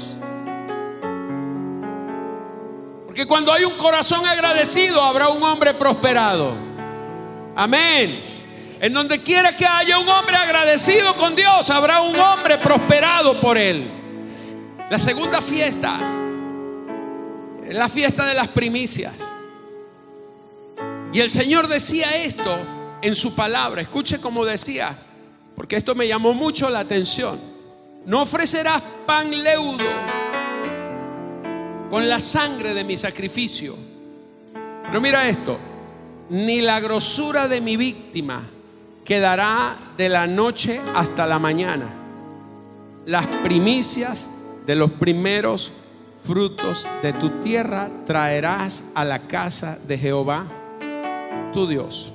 Porque 3.05 3.25
cuando 3.25 3.53
hay 3.53 3.63
un 3.63 3.77
corazón 3.77 4.25
agradecido, 4.25 5.01
habrá 5.01 5.29
un 5.29 5.41
hombre 5.43 5.73
prosperado. 5.73 6.55
Amén. 7.55 8.31
En 8.81 8.93
donde 8.93 9.21
quiera 9.21 9.55
que 9.55 9.65
haya 9.65 9.99
un 9.99 10.09
hombre 10.09 10.35
agradecido 10.35 11.15
con 11.15 11.35
Dios, 11.35 11.69
habrá 11.69 12.01
un 12.01 12.17
hombre 12.19 12.57
prosperado 12.57 13.39
por 13.39 13.57
él. 13.57 13.89
La 14.89 14.97
segunda 14.97 15.41
fiesta 15.41 15.99
es 17.65 17.75
la 17.75 17.87
fiesta 17.87 18.25
de 18.25 18.33
las 18.33 18.49
primicias. 18.49 19.13
Y 21.13 21.19
el 21.19 21.29
Señor 21.29 21.67
decía 21.67 22.23
esto 22.23 22.57
en 23.01 23.15
su 23.15 23.35
palabra. 23.35 23.81
Escuche 23.81 24.19
como 24.19 24.45
decía, 24.45 24.95
porque 25.55 25.75
esto 25.75 25.93
me 25.93 26.07
llamó 26.07 26.33
mucho 26.33 26.69
la 26.69 26.79
atención. 26.79 27.39
No 28.05 28.21
ofrecerás 28.21 28.81
pan 29.05 29.43
leudo 29.43 29.83
con 31.89 32.07
la 32.07 32.19
sangre 32.19 32.73
de 32.73 32.85
mi 32.85 32.95
sacrificio. 32.95 33.75
Pero 34.83 35.01
mira 35.01 35.27
esto, 35.27 35.57
ni 36.29 36.61
la 36.61 36.79
grosura 36.79 37.49
de 37.49 37.59
mi 37.59 37.75
víctima 37.75 38.43
quedará 39.03 39.75
de 39.97 40.07
la 40.07 40.27
noche 40.27 40.79
hasta 40.95 41.25
la 41.25 41.39
mañana. 41.39 41.87
Las 43.05 43.27
primicias 43.43 44.29
de 44.65 44.75
los 44.75 44.91
primeros 44.91 45.73
frutos 46.23 46.87
de 47.03 47.11
tu 47.13 47.41
tierra 47.41 47.89
traerás 48.05 48.85
a 48.95 49.03
la 49.03 49.27
casa 49.27 49.77
de 49.85 49.97
Jehová, 49.97 50.45
tu 51.51 51.67
Dios. 51.67 52.11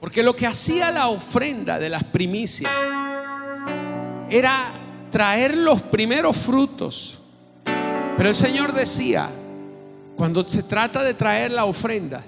Porque 0.00 0.22
lo 0.22 0.36
que 0.36 0.46
hacía 0.46 0.90
la 0.90 1.08
ofrenda 1.08 1.78
de 1.78 1.88
las 1.88 2.04
primicias 2.04 2.70
era 4.28 4.72
traer 5.10 5.56
los 5.56 5.80
primeros 5.80 6.36
frutos. 6.36 7.18
Pero 8.16 8.28
el 8.28 8.34
Señor 8.34 8.72
decía, 8.72 9.28
cuando 10.16 10.46
se 10.46 10.62
trata 10.62 11.02
de 11.02 11.14
traer 11.14 11.52
la 11.52 11.64
ofrenda, 11.64 12.22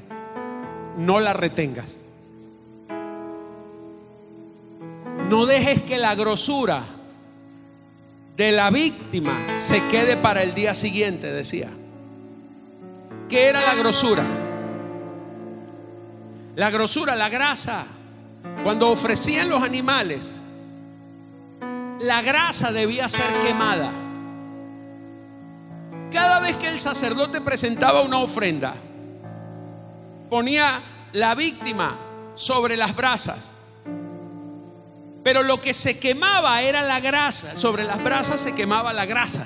no 0.96 1.20
la 1.20 1.32
retengas. 1.32 1.98
No 5.28 5.46
dejes 5.46 5.82
que 5.82 5.98
la 5.98 6.14
grosura 6.14 6.82
de 8.36 8.52
la 8.52 8.70
víctima 8.70 9.46
se 9.56 9.82
quede 9.88 10.16
para 10.16 10.42
el 10.42 10.54
día 10.54 10.74
siguiente, 10.74 11.32
decía. 11.32 11.70
¿Qué 13.28 13.46
era 13.46 13.60
la 13.60 13.74
grosura? 13.74 14.45
La 16.56 16.70
grosura, 16.70 17.14
la 17.14 17.28
grasa. 17.28 17.86
Cuando 18.64 18.90
ofrecían 18.90 19.48
los 19.48 19.62
animales, 19.62 20.40
la 22.00 22.20
grasa 22.22 22.72
debía 22.72 23.08
ser 23.08 23.30
quemada. 23.46 23.92
Cada 26.10 26.40
vez 26.40 26.56
que 26.56 26.68
el 26.68 26.80
sacerdote 26.80 27.40
presentaba 27.40 28.02
una 28.02 28.18
ofrenda, 28.18 28.74
ponía 30.28 30.80
la 31.12 31.34
víctima 31.34 31.96
sobre 32.34 32.76
las 32.76 32.96
brasas 32.96 33.56
pero 35.26 35.42
lo 35.42 35.60
que 35.60 35.74
se 35.74 35.98
quemaba 35.98 36.62
era 36.62 36.82
la 36.82 37.00
grasa. 37.00 37.56
Sobre 37.56 37.82
las 37.82 38.00
brasas 38.04 38.38
se 38.38 38.54
quemaba 38.54 38.92
la 38.92 39.06
grasa. 39.06 39.44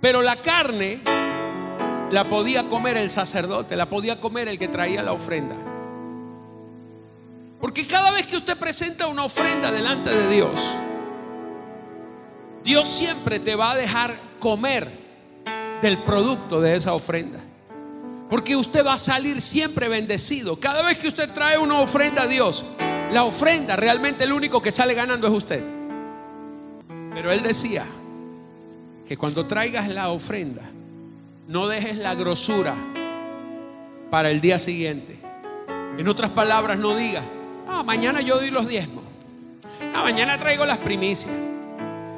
Pero 0.00 0.22
la 0.22 0.42
carne 0.42 1.02
la 2.12 2.24
podía 2.24 2.68
comer 2.68 2.98
el 2.98 3.10
sacerdote, 3.10 3.74
la 3.74 3.88
podía 3.88 4.20
comer 4.20 4.46
el 4.46 4.58
que 4.58 4.68
traía 4.68 5.02
la 5.02 5.14
ofrenda. 5.14 5.56
Porque 7.58 7.86
cada 7.86 8.10
vez 8.10 8.26
que 8.26 8.36
usted 8.36 8.58
presenta 8.58 9.06
una 9.06 9.24
ofrenda 9.24 9.72
delante 9.72 10.10
de 10.10 10.28
Dios, 10.28 10.60
Dios 12.62 12.86
siempre 12.86 13.40
te 13.40 13.56
va 13.56 13.70
a 13.70 13.76
dejar 13.76 14.20
comer 14.38 14.90
del 15.80 16.02
producto 16.02 16.60
de 16.60 16.76
esa 16.76 16.92
ofrenda. 16.92 17.40
Porque 18.28 18.56
usted 18.56 18.84
va 18.84 18.94
a 18.94 18.98
salir 18.98 19.40
siempre 19.40 19.88
bendecido. 19.88 20.60
Cada 20.60 20.82
vez 20.82 20.98
que 20.98 21.08
usted 21.08 21.30
trae 21.32 21.56
una 21.56 21.80
ofrenda 21.80 22.24
a 22.24 22.26
Dios, 22.26 22.62
la 23.10 23.24
ofrenda, 23.24 23.74
realmente 23.74 24.24
el 24.24 24.34
único 24.34 24.60
que 24.60 24.70
sale 24.70 24.92
ganando 24.92 25.28
es 25.28 25.32
usted. 25.32 25.64
Pero 27.14 27.32
él 27.32 27.42
decía 27.42 27.86
que 29.08 29.16
cuando 29.16 29.46
traigas 29.46 29.88
la 29.88 30.10
ofrenda, 30.10 30.71
no 31.52 31.68
dejes 31.68 31.98
la 31.98 32.14
grosura 32.14 32.74
para 34.08 34.30
el 34.30 34.40
día 34.40 34.58
siguiente. 34.58 35.18
En 35.98 36.08
otras 36.08 36.30
palabras, 36.30 36.78
no 36.78 36.96
digas, 36.96 37.24
no, 37.66 37.84
mañana 37.84 38.22
yo 38.22 38.36
doy 38.36 38.50
los 38.50 38.66
diezmos. 38.66 39.04
No, 39.92 40.02
mañana 40.02 40.38
traigo 40.38 40.64
las 40.64 40.78
primicias. 40.78 41.30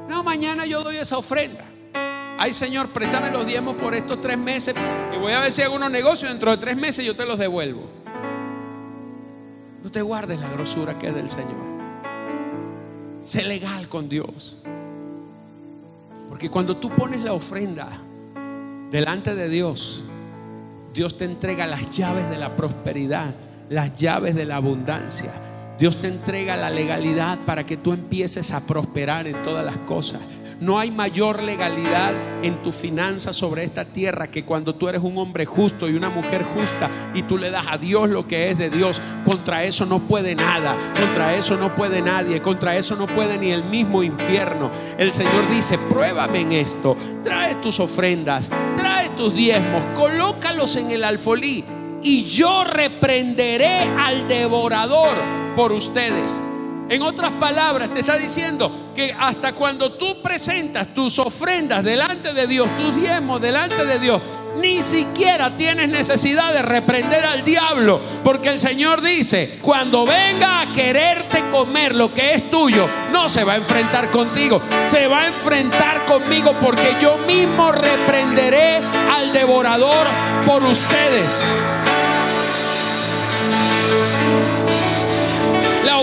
No, 0.09 0.23
mañana 0.23 0.67
yo 0.67 0.85
doy 0.85 0.99
esa 0.99 1.19
ofrenda. 1.19 1.65
Ay, 2.39 2.55
Señor, 2.55 2.91
préstame 2.91 3.33
los 3.33 3.45
diezmos 3.45 3.75
por 3.75 3.97
estos 3.97 4.21
tres 4.21 4.39
meses 4.39 4.77
y 5.13 5.19
voy 5.19 5.33
a 5.33 5.41
ver 5.41 5.53
si 5.53 5.63
hago 5.63 5.75
unos 5.75 5.91
negocios. 5.91 6.31
Dentro 6.31 6.53
de 6.53 6.59
tres 6.59 6.77
meses 6.77 7.05
yo 7.05 7.17
te 7.17 7.27
los 7.27 7.37
devuelvo. 7.37 7.91
No 9.83 9.91
te 9.91 10.01
guardes 10.01 10.39
la 10.39 10.49
grosura 10.49 10.97
que 10.97 11.09
es 11.09 11.15
del 11.15 11.29
Señor. 11.29 11.65
Sé 13.21 13.43
legal 13.43 13.89
con 13.89 14.09
Dios. 14.09 14.61
Porque 16.29 16.49
cuando 16.49 16.77
tú 16.77 16.89
pones 16.91 17.21
la 17.21 17.33
ofrenda 17.33 18.01
delante 18.95 19.35
de 19.35 19.49
Dios, 19.49 20.05
Dios 20.95 21.19
te 21.19 21.25
entrega 21.25 21.67
las 21.67 21.91
llaves 21.91 22.31
de 22.31 22.39
la 22.39 22.55
prosperidad, 22.55 23.35
las 23.69 23.97
llaves 23.97 24.37
de 24.37 24.45
la 24.45 24.55
abundancia. 24.55 25.33
Dios 25.81 26.01
te 26.01 26.07
entrega 26.07 26.57
la 26.57 26.71
legalidad 26.71 27.41
para 27.45 27.67
que 27.67 27.77
tú 27.77 27.93
empieces 27.93 28.53
a 28.53 28.65
prosperar 28.65 29.27
en 29.27 29.43
todas 29.43 29.65
las 29.65 29.79
cosas. 29.79 30.21
No 30.61 30.79
hay 30.79 30.91
mayor 30.91 31.43
legalidad 31.43 32.13
en 32.43 32.63
tu 32.63 32.73
finanza 32.73 33.33
sobre 33.33 33.65
esta 33.65 33.85
tierra 33.85 34.29
que 34.29 34.45
cuando 34.45 34.75
tú 34.75 34.89
eres 34.89 35.03
un 35.03 35.19
hombre 35.19 35.47
justo 35.47 35.89
y 35.89 35.95
una 35.95 36.11
mujer 36.11 36.45
justa 36.45 36.91
y 37.15 37.23
tú 37.23 37.39
le 37.39 37.51
das 37.51 37.67
a 37.69 37.79
Dios 37.79 38.09
lo 38.09 38.27
que 38.27 38.51
es 38.51 38.59
de 38.59 38.71
Dios. 38.71 39.01
Contra 39.25 39.65
eso 39.65 39.87
no 39.87 40.01
puede 40.01 40.35
nada, 40.35 40.77
contra 40.99 41.35
eso 41.35 41.57
no 41.57 41.75
puede 41.75 42.03
nadie, 42.03 42.41
contra 42.41 42.77
eso 42.77 42.97
no 42.97 43.07
puede 43.07 43.39
ni 43.39 43.51
el 43.51 43.65
mismo 43.65 44.03
infierno. 44.03 44.71
El 44.99 45.13
Señor 45.13 45.49
dice, 45.51 45.79
pruébame 45.79 46.41
en 46.41 46.53
esto, 46.53 46.97
trae 47.23 47.57
tus 47.57 47.81
ofrendas, 47.81 48.51
trae 48.77 49.11
tus 49.11 49.35
diezmos, 49.35 49.83
colócalos 49.95 50.77
en 50.77 50.91
el 50.91 51.05
alfolí 51.05 51.65
y 52.03 52.25
yo 52.25 52.65
reprenderé 52.65 53.81
al 53.99 54.29
devorador 54.29 55.17
por 55.57 55.73
ustedes. 55.73 56.41
En 56.89 57.03
otras 57.03 57.33
palabras, 57.33 57.93
te 57.93 58.01
está 58.01 58.17
diciendo 58.19 58.93
que 58.95 59.15
hasta 59.19 59.55
cuando 59.55 59.93
tú 59.93 60.21
presentas 60.23 60.93
tus 60.93 61.19
ofrendas 61.19 61.83
delante 61.83 62.33
de 62.33 62.47
Dios, 62.47 62.69
tus 62.77 62.95
diezmos 62.95 63.41
delante 63.41 63.85
de 63.87 63.99
Dios, 63.99 64.21
ni 64.61 64.83
siquiera 64.83 65.57
tienes 65.57 65.89
necesidad 65.89 66.53
de 66.53 66.63
reprender 66.63 67.25
al 67.25 67.43
diablo, 67.43 68.01
porque 68.23 68.51
el 68.51 68.61
Señor 68.61 69.01
dice, 69.01 69.59
cuando 69.63 70.05
venga 70.05 70.61
a 70.61 70.73
quererte 70.73 71.43
comer 71.51 71.95
lo 71.95 72.13
que 72.13 72.35
es 72.35 72.51
tuyo, 72.51 72.87
no 73.13 73.29
se 73.29 73.45
va 73.45 73.55
a 73.55 73.57
enfrentar 73.57 74.11
contigo, 74.11 74.61
se 74.87 75.07
va 75.07 75.23
a 75.23 75.27
enfrentar 75.27 76.05
conmigo 76.05 76.55
porque 76.61 76.97
yo 77.01 77.17
mismo 77.27 77.73
reprenderé 77.73 78.81
al 79.11 79.33
devorador 79.33 80.07
por 80.47 80.63
ustedes. 80.63 81.45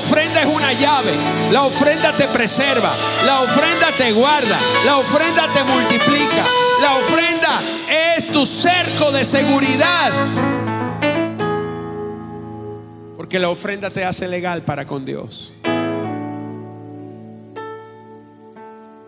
Ofrenda 0.01 0.41
es 0.41 0.47
una 0.47 0.73
llave. 0.73 1.13
La 1.51 1.63
ofrenda 1.63 2.11
te 2.13 2.27
preserva. 2.27 2.91
La 3.25 3.41
ofrenda 3.41 3.87
te 3.97 4.11
guarda. 4.11 4.57
La 4.85 4.97
ofrenda 4.97 5.47
te 5.53 5.63
multiplica. 5.63 6.43
La 6.81 6.97
ofrenda 6.97 7.61
es 8.15 8.27
tu 8.31 8.45
cerco 8.45 9.11
de 9.11 9.23
seguridad. 9.23 10.11
Porque 13.15 13.39
la 13.39 13.49
ofrenda 13.49 13.89
te 13.89 14.03
hace 14.03 14.27
legal 14.27 14.63
para 14.63 14.85
con 14.85 15.05
Dios. 15.05 15.53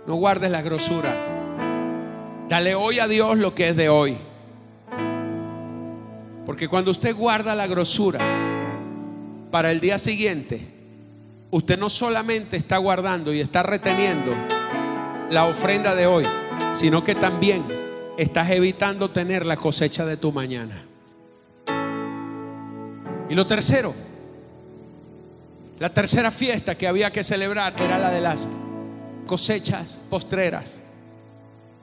No 0.06 0.16
guardes 0.16 0.52
la 0.52 0.62
grosura. 0.62 1.12
Dale 2.48 2.76
hoy 2.76 3.00
a 3.00 3.08
Dios 3.08 3.38
lo 3.38 3.56
que 3.56 3.70
es 3.70 3.76
de 3.76 3.90
hoy. 3.90 4.18
Porque 6.46 6.68
cuando 6.68 6.92
usted 6.92 7.16
guarda 7.16 7.56
la 7.56 7.68
grosura, 7.68 8.20
para 9.50 9.72
el 9.72 9.80
día 9.80 9.98
siguiente, 9.98 10.73
usted 11.54 11.78
no 11.78 11.88
solamente 11.88 12.58
está 12.58 12.78
guardando 12.78 13.32
y 13.32 13.40
está 13.40 13.62
reteniendo 13.62 14.34
la 15.30 15.46
ofrenda 15.46 15.94
de 15.94 16.08
hoy, 16.08 16.26
sino 16.74 17.04
que 17.04 17.14
también 17.14 17.64
estás 18.18 18.50
evitando 18.50 19.12
tener 19.12 19.46
la 19.46 19.56
cosecha 19.56 20.04
de 20.04 20.18
tu 20.18 20.32
mañana. 20.32 20.84
Y 23.30 23.36
lo 23.36 23.46
tercero, 23.46 23.94
la 25.78 25.94
tercera 25.94 26.32
fiesta 26.32 26.76
que 26.76 26.88
había 26.88 27.12
que 27.12 27.24
celebrar 27.24 27.76
era 27.80 28.00
la 28.00 28.10
de 28.10 28.22
las 28.22 28.50
cosechas 29.28 30.00
postreras, 30.10 30.82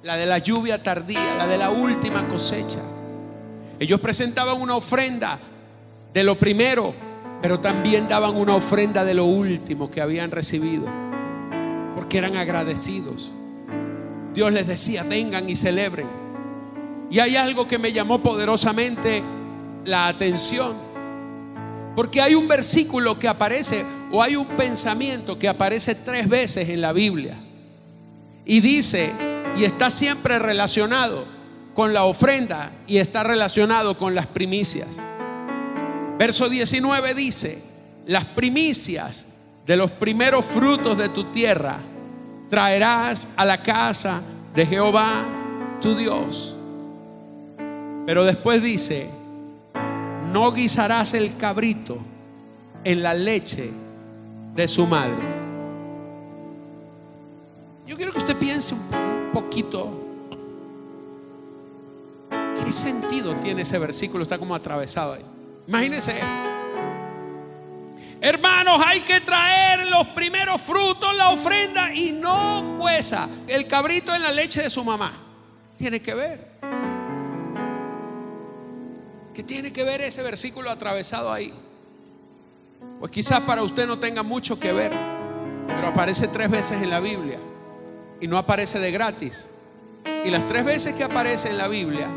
la 0.03 0.17
de 0.17 0.27
la 0.27 0.39
lluvia 0.39 0.83
tardía, 0.83 1.37
la 1.39 1.47
de 1.47 1.59
la 1.59 1.71
última 1.71 2.27
cosecha. 2.27 2.81
Ellos 3.79 4.01
presentaban 4.01 4.61
una 4.61 4.75
ofrenda 4.75 5.39
de 6.13 6.25
lo 6.25 6.37
primero 6.37 7.10
pero 7.43 7.61
también 7.61 8.09
daban 8.09 8.37
una 8.37 8.55
ofrenda 8.55 9.05
de 9.05 9.15
lo 9.15 9.25
último 9.25 9.91
que 9.91 10.01
habían 10.01 10.31
recibido, 10.31 10.87
porque 11.95 12.19
eran 12.19 12.37
agradecidos. 12.37 13.33
Dios 14.35 14.53
les 14.53 14.67
decía, 14.67 15.03
vengan 15.03 15.49
y 15.49 15.57
celebren. 15.57 16.07
Y 17.11 17.19
hay 17.19 17.37
algo 17.37 17.67
que 17.67 17.79
me 17.79 17.93
llamó 17.93 18.23
poderosamente 18.23 19.23
la 19.85 20.07
atención, 20.07 20.75
porque 21.97 22.21
hay 22.21 22.35
un 22.35 22.47
versículo 22.47 23.19
que 23.19 23.27
aparece, 23.27 23.85
o 24.13 24.23
hay 24.23 24.37
un 24.37 24.47
pensamiento 24.47 25.39
que 25.39 25.49
aparece 25.49 25.95
tres 25.95 26.29
veces 26.29 26.69
en 26.69 26.81
la 26.81 26.93
Biblia, 26.93 27.37
y 28.45 28.61
dice, 28.61 29.13
y 29.57 29.65
está 29.65 29.91
siempre 29.91 30.39
relacionado 30.39 31.25
con 31.75 31.93
la 31.93 32.05
ofrenda, 32.05 32.73
y 32.87 32.99
está 32.99 33.23
relacionado 33.23 33.97
con 33.97 34.15
las 34.15 34.27
primicias. 34.27 35.01
Verso 36.21 36.51
19 36.51 37.15
dice, 37.15 37.63
las 38.05 38.27
primicias 38.27 39.25
de 39.65 39.75
los 39.75 39.91
primeros 39.91 40.45
frutos 40.45 40.99
de 40.99 41.09
tu 41.09 41.33
tierra 41.33 41.79
traerás 42.51 43.27
a 43.39 43.47
la 43.47 43.63
casa 43.63 44.21
de 44.55 44.67
Jehová 44.67 45.25
tu 45.81 45.97
Dios. 45.97 46.55
Pero 48.05 48.27
después 48.27 48.63
dice, 48.63 49.09
no 50.31 50.53
guisarás 50.53 51.15
el 51.15 51.39
cabrito 51.39 51.97
en 52.85 53.03
la 53.03 53.15
leche 53.15 53.71
de 54.55 54.69
su 54.69 54.87
madre. 54.87 55.25
Yo 57.87 57.97
quiero 57.97 58.13
que 58.13 58.19
usted 58.19 58.37
piense 58.37 58.75
un 58.75 59.31
poquito 59.33 59.91
qué 62.63 62.71
sentido 62.71 63.37
tiene 63.37 63.63
ese 63.63 63.79
versículo, 63.79 64.25
está 64.25 64.37
como 64.37 64.55
atravesado 64.55 65.15
ahí. 65.15 65.30
Imagínense 65.71 66.11
esto. 66.11 66.27
Hermanos, 68.21 68.83
hay 68.85 69.03
que 69.03 69.21
traer 69.21 69.87
los 69.87 70.09
primeros 70.09 70.61
frutos, 70.61 71.15
la 71.15 71.29
ofrenda 71.29 71.95
y 71.95 72.11
no 72.11 72.77
cueza 72.77 73.29
el 73.47 73.69
cabrito 73.69 74.13
en 74.13 74.21
la 74.21 74.33
leche 74.33 74.65
de 74.65 74.69
su 74.69 74.83
mamá. 74.83 75.13
Tiene 75.79 76.03
que 76.03 76.13
ver. 76.13 76.51
¿Qué 79.33 79.45
tiene 79.45 79.73
que 79.73 79.85
ver 79.85 80.01
ese 80.01 80.25
versículo 80.25 80.73
atravesado 80.73 81.33
ahí? 81.33 81.55
Pues 82.99 83.13
quizás 83.13 83.39
para 83.43 83.63
usted 83.63 83.87
no 83.87 84.01
tenga 84.01 84.25
mucho 84.25 84.59
que 84.59 84.73
ver, 84.73 84.91
pero 85.69 85.87
aparece 85.87 86.27
tres 86.27 86.51
veces 86.51 86.83
en 86.83 86.91
la 86.91 86.99
Biblia 86.99 87.39
y 88.21 88.27
no 88.27 88.39
aparece 88.39 88.81
de 88.81 88.91
gratis. 88.91 89.51
Y 90.25 90.31
las 90.31 90.49
tres 90.49 90.65
veces 90.65 90.95
que 90.95 91.05
aparece 91.05 91.49
en 91.49 91.59
la 91.59 91.69
Biblia, 91.69 92.09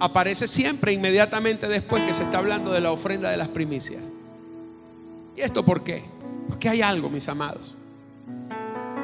aparece 0.00 0.48
siempre 0.48 0.92
inmediatamente 0.92 1.68
después 1.68 2.02
que 2.02 2.14
se 2.14 2.22
está 2.22 2.38
hablando 2.38 2.72
de 2.72 2.80
la 2.80 2.90
ofrenda 2.90 3.30
de 3.30 3.36
las 3.36 3.48
primicias. 3.48 4.02
¿Y 5.36 5.42
esto 5.42 5.64
por 5.64 5.84
qué? 5.84 6.02
Porque 6.48 6.70
hay 6.70 6.80
algo, 6.80 7.10
mis 7.10 7.28
amados, 7.28 7.74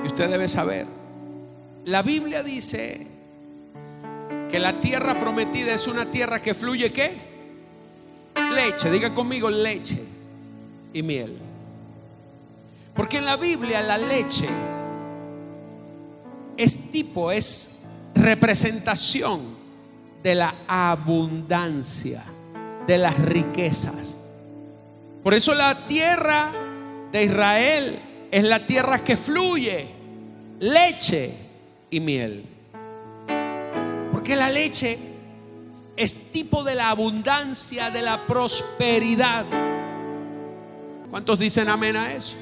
que 0.01 0.07
usted 0.07 0.31
debe 0.31 0.49
saber. 0.49 0.87
La 1.85 2.03
Biblia 2.03 2.43
dice 2.43 3.07
que 4.51 4.59
la 4.59 4.81
tierra 4.81 5.21
prometida 5.21 5.75
es 5.75 5.87
una 5.87 6.11
tierra 6.11 6.41
que 6.41 6.55
fluye 6.55 6.93
qué? 6.93 7.15
Leche, 8.55 8.91
diga 8.91 9.15
conmigo 9.15 9.51
leche 9.51 10.03
y 10.95 11.03
miel. 11.03 11.37
Porque 12.95 13.19
en 13.19 13.27
la 13.27 13.37
Biblia 13.37 13.83
la 13.83 13.99
leche 13.99 14.49
es 16.57 16.91
tipo, 16.91 17.31
es 17.31 17.81
representación 18.15 19.56
de 20.27 20.35
la 20.35 20.57
abundancia, 20.67 22.25
de 22.85 22.99
las 22.99 23.17
riquezas. 23.17 24.17
Por 25.23 25.35
eso 25.35 25.55
la 25.55 25.87
tierra 25.87 26.51
de 27.13 27.23
Israel 27.23 27.99
es 28.33 28.43
la 28.43 28.67
tierra 28.67 29.05
que 29.05 29.17
fluye 29.17 29.87
leche 30.59 31.33
y 31.91 32.01
miel. 32.01 32.45
Porque 34.11 34.35
la 34.35 34.51
leche 34.51 34.99
es 35.97 36.33
tipo 36.33 36.65
de 36.65 36.75
la 36.75 36.91
abundancia, 36.91 37.93
de 37.93 38.03
la 38.03 38.27
prosperidad. 38.27 39.45
¿Cuántos 41.09 41.39
dicen 41.39 41.69
amén 41.69 41.97
a 41.97 42.13
eso? 42.13 42.35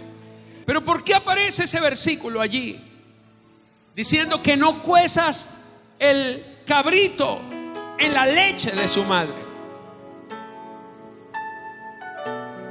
Pero 0.64 0.82
¿por 0.82 1.04
qué 1.04 1.14
aparece 1.14 1.64
ese 1.64 1.80
versículo 1.80 2.40
allí? 2.40 2.80
Diciendo 3.94 4.42
que 4.42 4.56
no 4.56 4.80
cuezas 4.80 5.48
el 5.98 6.62
cabrito 6.64 7.42
en 7.98 8.14
la 8.14 8.26
leche 8.26 8.70
de 8.72 8.88
su 8.88 9.04
madre. 9.04 9.34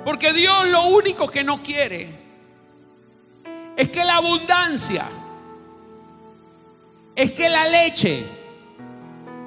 Porque 0.06 0.34
Dios 0.34 0.68
lo 0.70 0.88
único 0.88 1.28
que 1.28 1.44
no 1.44 1.62
quiere 1.64 2.10
es 3.76 3.90
que 3.90 4.04
la 4.04 4.18
abundancia, 4.18 5.06
es 7.16 7.32
que 7.32 7.50
la 7.50 7.68
leche 7.68 8.24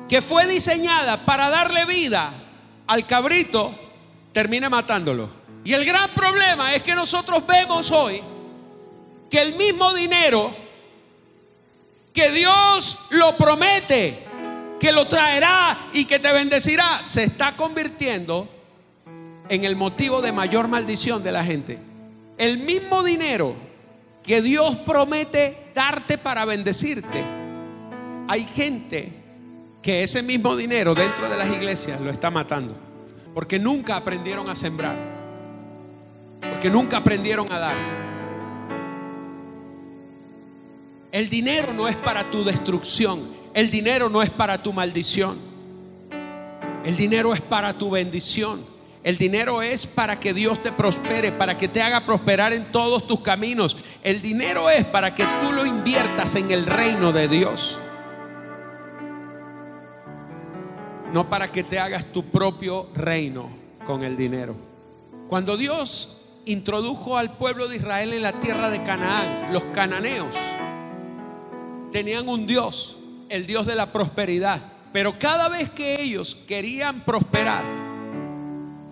que 0.08 0.22
fue 0.22 0.46
diseñada 0.46 1.24
para 1.24 1.48
darle 1.48 1.84
vida 1.84 2.32
al 2.86 3.06
cabrito 3.06 3.74
termine 4.32 4.68
matándolo. 4.68 5.28
Y 5.64 5.72
el 5.72 5.84
gran 5.84 6.10
problema 6.10 6.74
es 6.74 6.82
que 6.82 6.94
nosotros 6.94 7.44
vemos 7.46 7.90
hoy 7.90 8.22
que 9.28 9.40
el 9.40 9.54
mismo 9.54 9.92
dinero 9.94 10.54
que 12.12 12.30
Dios 12.30 12.96
lo 13.10 13.36
promete, 13.36 14.25
que 14.78 14.92
lo 14.92 15.06
traerá 15.06 15.88
y 15.92 16.04
que 16.04 16.18
te 16.18 16.32
bendecirá, 16.32 17.02
se 17.02 17.24
está 17.24 17.56
convirtiendo 17.56 18.48
en 19.48 19.64
el 19.64 19.76
motivo 19.76 20.20
de 20.22 20.32
mayor 20.32 20.68
maldición 20.68 21.22
de 21.22 21.32
la 21.32 21.44
gente. 21.44 21.78
El 22.38 22.58
mismo 22.58 23.02
dinero 23.02 23.54
que 24.22 24.42
Dios 24.42 24.76
promete 24.78 25.56
darte 25.74 26.18
para 26.18 26.44
bendecirte, 26.44 27.22
hay 28.28 28.44
gente 28.44 29.12
que 29.82 30.02
ese 30.02 30.22
mismo 30.22 30.56
dinero 30.56 30.94
dentro 30.94 31.28
de 31.28 31.36
las 31.36 31.48
iglesias 31.48 32.00
lo 32.00 32.10
está 32.10 32.30
matando. 32.30 32.76
Porque 33.32 33.58
nunca 33.58 33.96
aprendieron 33.96 34.48
a 34.48 34.56
sembrar. 34.56 34.96
Porque 36.40 36.70
nunca 36.70 36.96
aprendieron 36.96 37.50
a 37.52 37.58
dar. 37.58 37.74
El 41.12 41.28
dinero 41.28 41.72
no 41.72 41.86
es 41.86 41.96
para 41.96 42.24
tu 42.30 42.44
destrucción. 42.44 43.20
El 43.56 43.70
dinero 43.70 44.10
no 44.10 44.20
es 44.20 44.28
para 44.28 44.62
tu 44.62 44.70
maldición. 44.70 45.38
El 46.84 46.94
dinero 46.94 47.32
es 47.32 47.40
para 47.40 47.72
tu 47.78 47.88
bendición. 47.88 48.62
El 49.02 49.16
dinero 49.16 49.62
es 49.62 49.86
para 49.86 50.20
que 50.20 50.34
Dios 50.34 50.62
te 50.62 50.72
prospere, 50.72 51.32
para 51.32 51.56
que 51.56 51.66
te 51.66 51.80
haga 51.80 52.04
prosperar 52.04 52.52
en 52.52 52.70
todos 52.70 53.06
tus 53.06 53.20
caminos. 53.20 53.78
El 54.02 54.20
dinero 54.20 54.68
es 54.68 54.84
para 54.84 55.14
que 55.14 55.24
tú 55.40 55.52
lo 55.52 55.64
inviertas 55.64 56.34
en 56.34 56.50
el 56.50 56.66
reino 56.66 57.12
de 57.12 57.28
Dios. 57.28 57.78
No 61.14 61.30
para 61.30 61.50
que 61.50 61.64
te 61.64 61.78
hagas 61.78 62.04
tu 62.12 62.26
propio 62.26 62.90
reino 62.94 63.48
con 63.86 64.04
el 64.04 64.18
dinero. 64.18 64.54
Cuando 65.28 65.56
Dios 65.56 66.20
introdujo 66.44 67.16
al 67.16 67.38
pueblo 67.38 67.68
de 67.68 67.76
Israel 67.76 68.12
en 68.12 68.20
la 68.20 68.32
tierra 68.34 68.68
de 68.68 68.82
Canaán, 68.82 69.50
los 69.50 69.64
cananeos 69.72 70.36
tenían 71.90 72.28
un 72.28 72.46
Dios, 72.46 72.98
el 73.28 73.46
Dios 73.46 73.66
de 73.66 73.74
la 73.74 73.92
prosperidad. 73.92 74.62
Pero 74.92 75.18
cada 75.18 75.48
vez 75.48 75.70
que 75.70 76.00
ellos 76.00 76.36
querían 76.46 77.00
prosperar, 77.00 77.62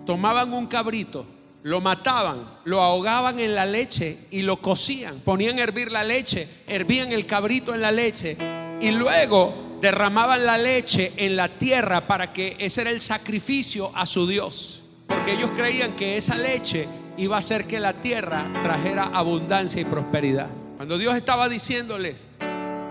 tomaban 0.05 0.53
un 0.53 0.67
cabrito, 0.67 1.25
lo 1.63 1.81
mataban, 1.81 2.47
lo 2.63 2.81
ahogaban 2.81 3.39
en 3.39 3.55
la 3.55 3.65
leche 3.65 4.19
y 4.29 4.43
lo 4.43 4.61
cocían. 4.61 5.19
Ponían 5.21 5.57
a 5.57 5.63
hervir 5.63 5.91
la 5.91 6.03
leche, 6.03 6.47
hervían 6.67 7.11
el 7.11 7.25
cabrito 7.25 7.73
en 7.73 7.81
la 7.81 7.91
leche 7.91 8.37
y 8.79 8.91
luego 8.91 9.79
derramaban 9.81 10.45
la 10.45 10.57
leche 10.57 11.11
en 11.17 11.35
la 11.35 11.49
tierra 11.49 12.07
para 12.07 12.31
que 12.31 12.55
ese 12.59 12.81
era 12.81 12.91
el 12.91 13.01
sacrificio 13.01 13.91
a 13.95 14.05
su 14.05 14.27
Dios. 14.27 14.83
Porque 15.07 15.33
ellos 15.33 15.51
creían 15.55 15.95
que 15.95 16.17
esa 16.17 16.35
leche 16.35 16.87
iba 17.17 17.35
a 17.35 17.39
hacer 17.39 17.65
que 17.65 17.79
la 17.79 17.93
tierra 17.93 18.45
trajera 18.63 19.09
abundancia 19.13 19.81
y 19.81 19.85
prosperidad. 19.85 20.49
Cuando 20.77 20.97
Dios 20.97 21.15
estaba 21.15 21.47
diciéndoles, 21.49 22.27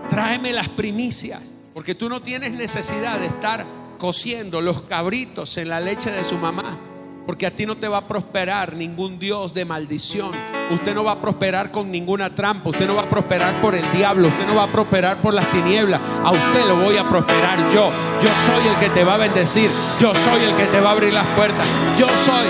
tráeme 0.09 0.53
las 0.53 0.69
primicias, 0.69 1.53
porque 1.73 1.95
tú 1.95 2.09
no 2.09 2.21
tienes 2.21 2.51
necesidad 2.51 3.19
de 3.19 3.27
estar 3.27 3.65
cociendo 3.97 4.61
los 4.61 4.83
cabritos 4.83 5.57
en 5.57 5.69
la 5.69 5.79
leche 5.79 6.11
de 6.11 6.23
su 6.23 6.37
mamá. 6.37 6.77
Porque 7.25 7.47
a 7.47 7.55
ti 7.55 7.65
no 7.65 7.75
te 7.75 7.87
va 7.87 7.97
a 7.97 8.07
prosperar 8.07 8.73
ningún 8.75 9.17
Dios 9.17 9.51
de 9.51 9.65
maldición. 9.65 10.29
Usted 10.69 10.93
no 10.93 11.03
va 11.03 11.13
a 11.13 11.21
prosperar 11.21 11.71
con 11.71 11.91
ninguna 11.91 12.35
trampa. 12.35 12.69
Usted 12.69 12.85
no 12.85 12.93
va 12.93 13.01
a 13.01 13.09
prosperar 13.09 13.59
por 13.61 13.73
el 13.73 13.91
diablo. 13.93 14.27
Usted 14.27 14.45
no 14.45 14.53
va 14.53 14.63
a 14.63 14.71
prosperar 14.71 15.17
por 15.17 15.33
las 15.33 15.45
tinieblas. 15.51 15.99
A 16.23 16.29
usted 16.29 16.65
lo 16.67 16.75
voy 16.75 16.97
a 16.97 17.09
prosperar 17.09 17.57
yo. 17.73 17.89
Yo 18.21 18.29
soy 18.45 18.67
el 18.67 18.75
que 18.75 18.89
te 18.89 19.03
va 19.03 19.15
a 19.15 19.17
bendecir. 19.17 19.71
Yo 19.99 20.13
soy 20.13 20.43
el 20.43 20.55
que 20.55 20.65
te 20.65 20.79
va 20.79 20.89
a 20.89 20.91
abrir 20.91 21.13
las 21.13 21.25
puertas. 21.35 21.67
Yo 21.97 22.07
soy. 22.07 22.47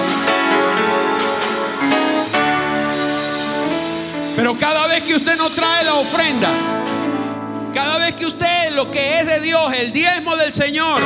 Pero 4.35 4.57
cada 4.57 4.87
vez 4.87 5.03
que 5.03 5.15
usted 5.15 5.37
no 5.37 5.49
trae 5.51 5.85
la 5.85 5.95
ofrenda, 5.95 6.49
cada 7.75 7.97
vez 7.97 8.15
que 8.15 8.25
usted 8.25 8.71
lo 8.71 8.89
que 8.89 9.19
es 9.19 9.27
de 9.27 9.41
Dios, 9.41 9.73
el 9.73 9.91
diezmo 9.91 10.37
del 10.37 10.53
Señor, 10.53 10.97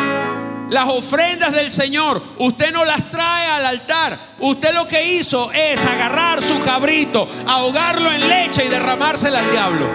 las 0.70 0.88
ofrendas 0.88 1.52
del 1.52 1.72
Señor, 1.72 2.22
usted 2.38 2.72
no 2.72 2.86
las 2.86 3.10
trae 3.10 3.48
al 3.48 3.66
altar. 3.66 4.16
Usted 4.38 4.76
lo 4.76 4.88
que 4.88 5.16
hizo 5.16 5.52
es 5.52 5.84
agarrar 5.84 6.44
su 6.44 6.60
cabrito, 6.60 7.28
ahogarlo 7.48 8.12
en 8.12 8.30
leche 8.30 8.64
y 8.66 8.70
derramársela 8.70 9.40
al 9.40 9.52
diablo. 9.52 9.88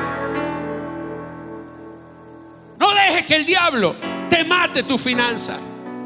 No 2.80 2.92
deje 2.92 3.24
que 3.24 3.36
el 3.36 3.46
diablo 3.46 3.94
te 4.28 4.42
mate 4.42 4.82
tu 4.82 4.98
finanza. 4.98 5.56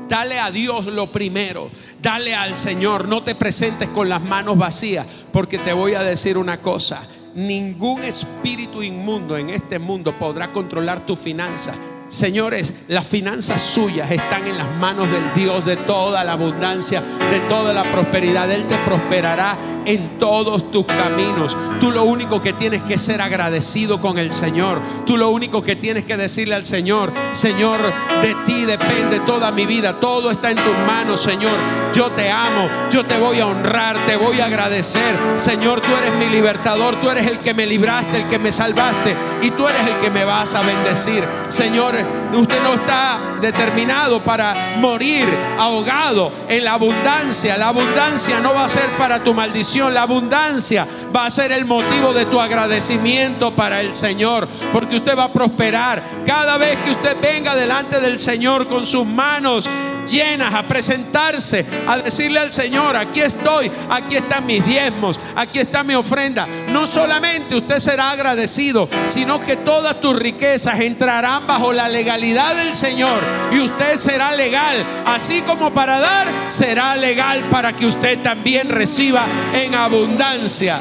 Dale 0.06 0.38
a 0.38 0.50
Dios 0.50 0.84
lo 0.84 1.10
primero. 1.10 1.70
Dale 1.98 2.34
al 2.34 2.58
Señor. 2.58 3.08
No 3.08 3.22
te 3.22 3.34
presentes 3.34 3.88
con 3.88 4.10
las 4.10 4.20
manos 4.20 4.58
vacías. 4.58 5.06
Porque 5.32 5.58
te 5.58 5.72
voy 5.72 5.94
a 5.94 6.02
decir 6.02 6.36
una 6.36 6.60
cosa. 6.60 7.02
Ningún 7.38 8.02
espíritu 8.02 8.82
inmundo 8.82 9.36
en 9.36 9.50
este 9.50 9.78
mundo 9.78 10.12
podrá 10.18 10.52
controlar 10.52 11.06
tu 11.06 11.14
finanza 11.14 11.72
Señores, 12.08 12.72
las 12.88 13.06
finanzas 13.06 13.60
suyas 13.60 14.10
están 14.10 14.46
en 14.46 14.56
las 14.56 14.74
manos 14.78 15.10
del 15.10 15.34
Dios 15.34 15.66
de 15.66 15.76
toda 15.76 16.24
la 16.24 16.32
abundancia, 16.32 17.02
de 17.02 17.40
toda 17.50 17.74
la 17.74 17.82
prosperidad. 17.82 18.50
Él 18.50 18.66
te 18.66 18.76
prosperará 18.78 19.58
en 19.84 20.18
todos 20.18 20.70
tus 20.70 20.86
caminos. 20.86 21.54
Tú 21.78 21.90
lo 21.90 22.04
único 22.04 22.40
que 22.40 22.54
tienes 22.54 22.82
que 22.82 22.96
ser 22.96 23.20
agradecido 23.20 24.00
con 24.00 24.16
el 24.16 24.32
Señor. 24.32 24.80
Tú 25.04 25.18
lo 25.18 25.28
único 25.28 25.62
que 25.62 25.76
tienes 25.76 26.06
que 26.06 26.16
decirle 26.16 26.54
al 26.54 26.64
Señor, 26.64 27.12
Señor, 27.32 27.76
de 28.22 28.34
ti 28.46 28.64
depende 28.64 29.20
toda 29.20 29.50
mi 29.50 29.66
vida. 29.66 30.00
Todo 30.00 30.30
está 30.30 30.50
en 30.50 30.56
tus 30.56 30.78
manos, 30.86 31.20
Señor. 31.20 31.56
Yo 31.92 32.10
te 32.12 32.30
amo, 32.30 32.68
yo 32.90 33.04
te 33.04 33.18
voy 33.18 33.40
a 33.40 33.46
honrar, 33.46 33.96
te 34.06 34.16
voy 34.16 34.40
a 34.40 34.46
agradecer. 34.46 35.14
Señor, 35.36 35.82
tú 35.82 35.88
eres 36.02 36.14
mi 36.18 36.34
libertador, 36.34 36.96
tú 36.96 37.10
eres 37.10 37.26
el 37.26 37.38
que 37.40 37.52
me 37.52 37.66
libraste, 37.66 38.16
el 38.16 38.28
que 38.28 38.38
me 38.38 38.50
salvaste 38.50 39.14
y 39.42 39.50
tú 39.50 39.68
eres 39.68 39.86
el 39.86 39.94
que 40.00 40.10
me 40.10 40.24
vas 40.24 40.54
a 40.54 40.62
bendecir. 40.62 41.24
Señor, 41.50 41.97
usted 42.34 42.62
no 42.62 42.74
está 42.74 43.18
determinado 43.40 44.20
para 44.20 44.54
morir 44.78 45.26
ahogado 45.58 46.32
en 46.48 46.64
la 46.64 46.74
abundancia. 46.74 47.56
La 47.56 47.68
abundancia 47.68 48.40
no 48.40 48.54
va 48.54 48.64
a 48.64 48.68
ser 48.68 48.86
para 48.98 49.22
tu 49.22 49.34
maldición, 49.34 49.94
la 49.94 50.02
abundancia 50.02 50.86
va 51.14 51.26
a 51.26 51.30
ser 51.30 51.52
el 51.52 51.64
motivo 51.64 52.12
de 52.12 52.26
tu 52.26 52.40
agradecimiento 52.40 53.54
para 53.54 53.80
el 53.80 53.94
Señor, 53.94 54.48
porque 54.72 54.96
usted 54.96 55.16
va 55.16 55.24
a 55.24 55.32
prosperar 55.32 56.02
cada 56.26 56.58
vez 56.58 56.76
que 56.84 56.90
usted 56.90 57.16
venga 57.20 57.54
delante 57.54 58.00
del 58.00 58.18
Señor 58.18 58.66
con 58.66 58.84
sus 58.84 59.06
manos 59.06 59.68
llenas 60.08 60.54
a 60.54 60.66
presentarse, 60.66 61.64
a 61.86 61.98
decirle 61.98 62.40
al 62.40 62.50
Señor, 62.50 62.96
aquí 62.96 63.20
estoy, 63.20 63.70
aquí 63.90 64.16
están 64.16 64.46
mis 64.46 64.64
diezmos, 64.64 65.20
aquí 65.36 65.58
está 65.58 65.82
mi 65.82 65.94
ofrenda. 65.94 66.46
No 66.70 66.86
solamente 66.86 67.56
usted 67.56 67.78
será 67.78 68.10
agradecido, 68.10 68.88
sino 69.06 69.40
que 69.40 69.56
todas 69.56 70.00
tus 70.00 70.16
riquezas 70.16 70.80
entrarán 70.80 71.46
bajo 71.46 71.72
la 71.72 71.88
legalidad 71.88 72.54
del 72.56 72.74
Señor 72.74 73.20
y 73.52 73.60
usted 73.60 73.96
será 73.96 74.32
legal, 74.32 74.84
así 75.06 75.42
como 75.42 75.70
para 75.72 75.98
dar, 75.98 76.26
será 76.48 76.96
legal 76.96 77.44
para 77.50 77.74
que 77.74 77.86
usted 77.86 78.18
también 78.22 78.68
reciba 78.68 79.24
en 79.52 79.74
abundancia. 79.74 80.80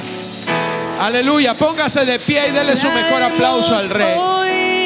Aleluya, 1.00 1.54
póngase 1.54 2.06
de 2.06 2.18
pie 2.18 2.50
y 2.50 2.52
dele 2.52 2.76
su 2.76 2.90
mejor 2.90 3.22
aplauso 3.22 3.76
al 3.76 3.90
Rey. 3.90 4.77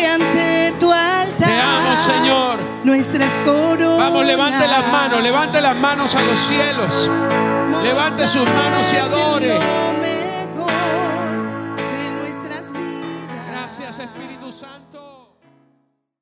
Te 1.46 1.60
amo, 1.60 1.96
Señor. 1.96 2.60
Nuestras 2.84 3.32
coronas. 3.46 3.98
Vamos, 3.98 4.26
levante 4.26 4.68
las 4.68 4.88
manos, 4.92 5.24
levante 5.24 5.60
las 5.60 5.76
manos 5.76 6.14
a 6.14 6.22
los 6.22 6.40
cielos. 6.40 7.10
Levante 7.82 8.28
sus 8.28 8.48
manos 8.48 8.94
y 8.94 8.98
adore. 8.98 9.60
Gracias, 13.50 14.00
Espíritu 14.00 14.52
Santo. 14.52 14.91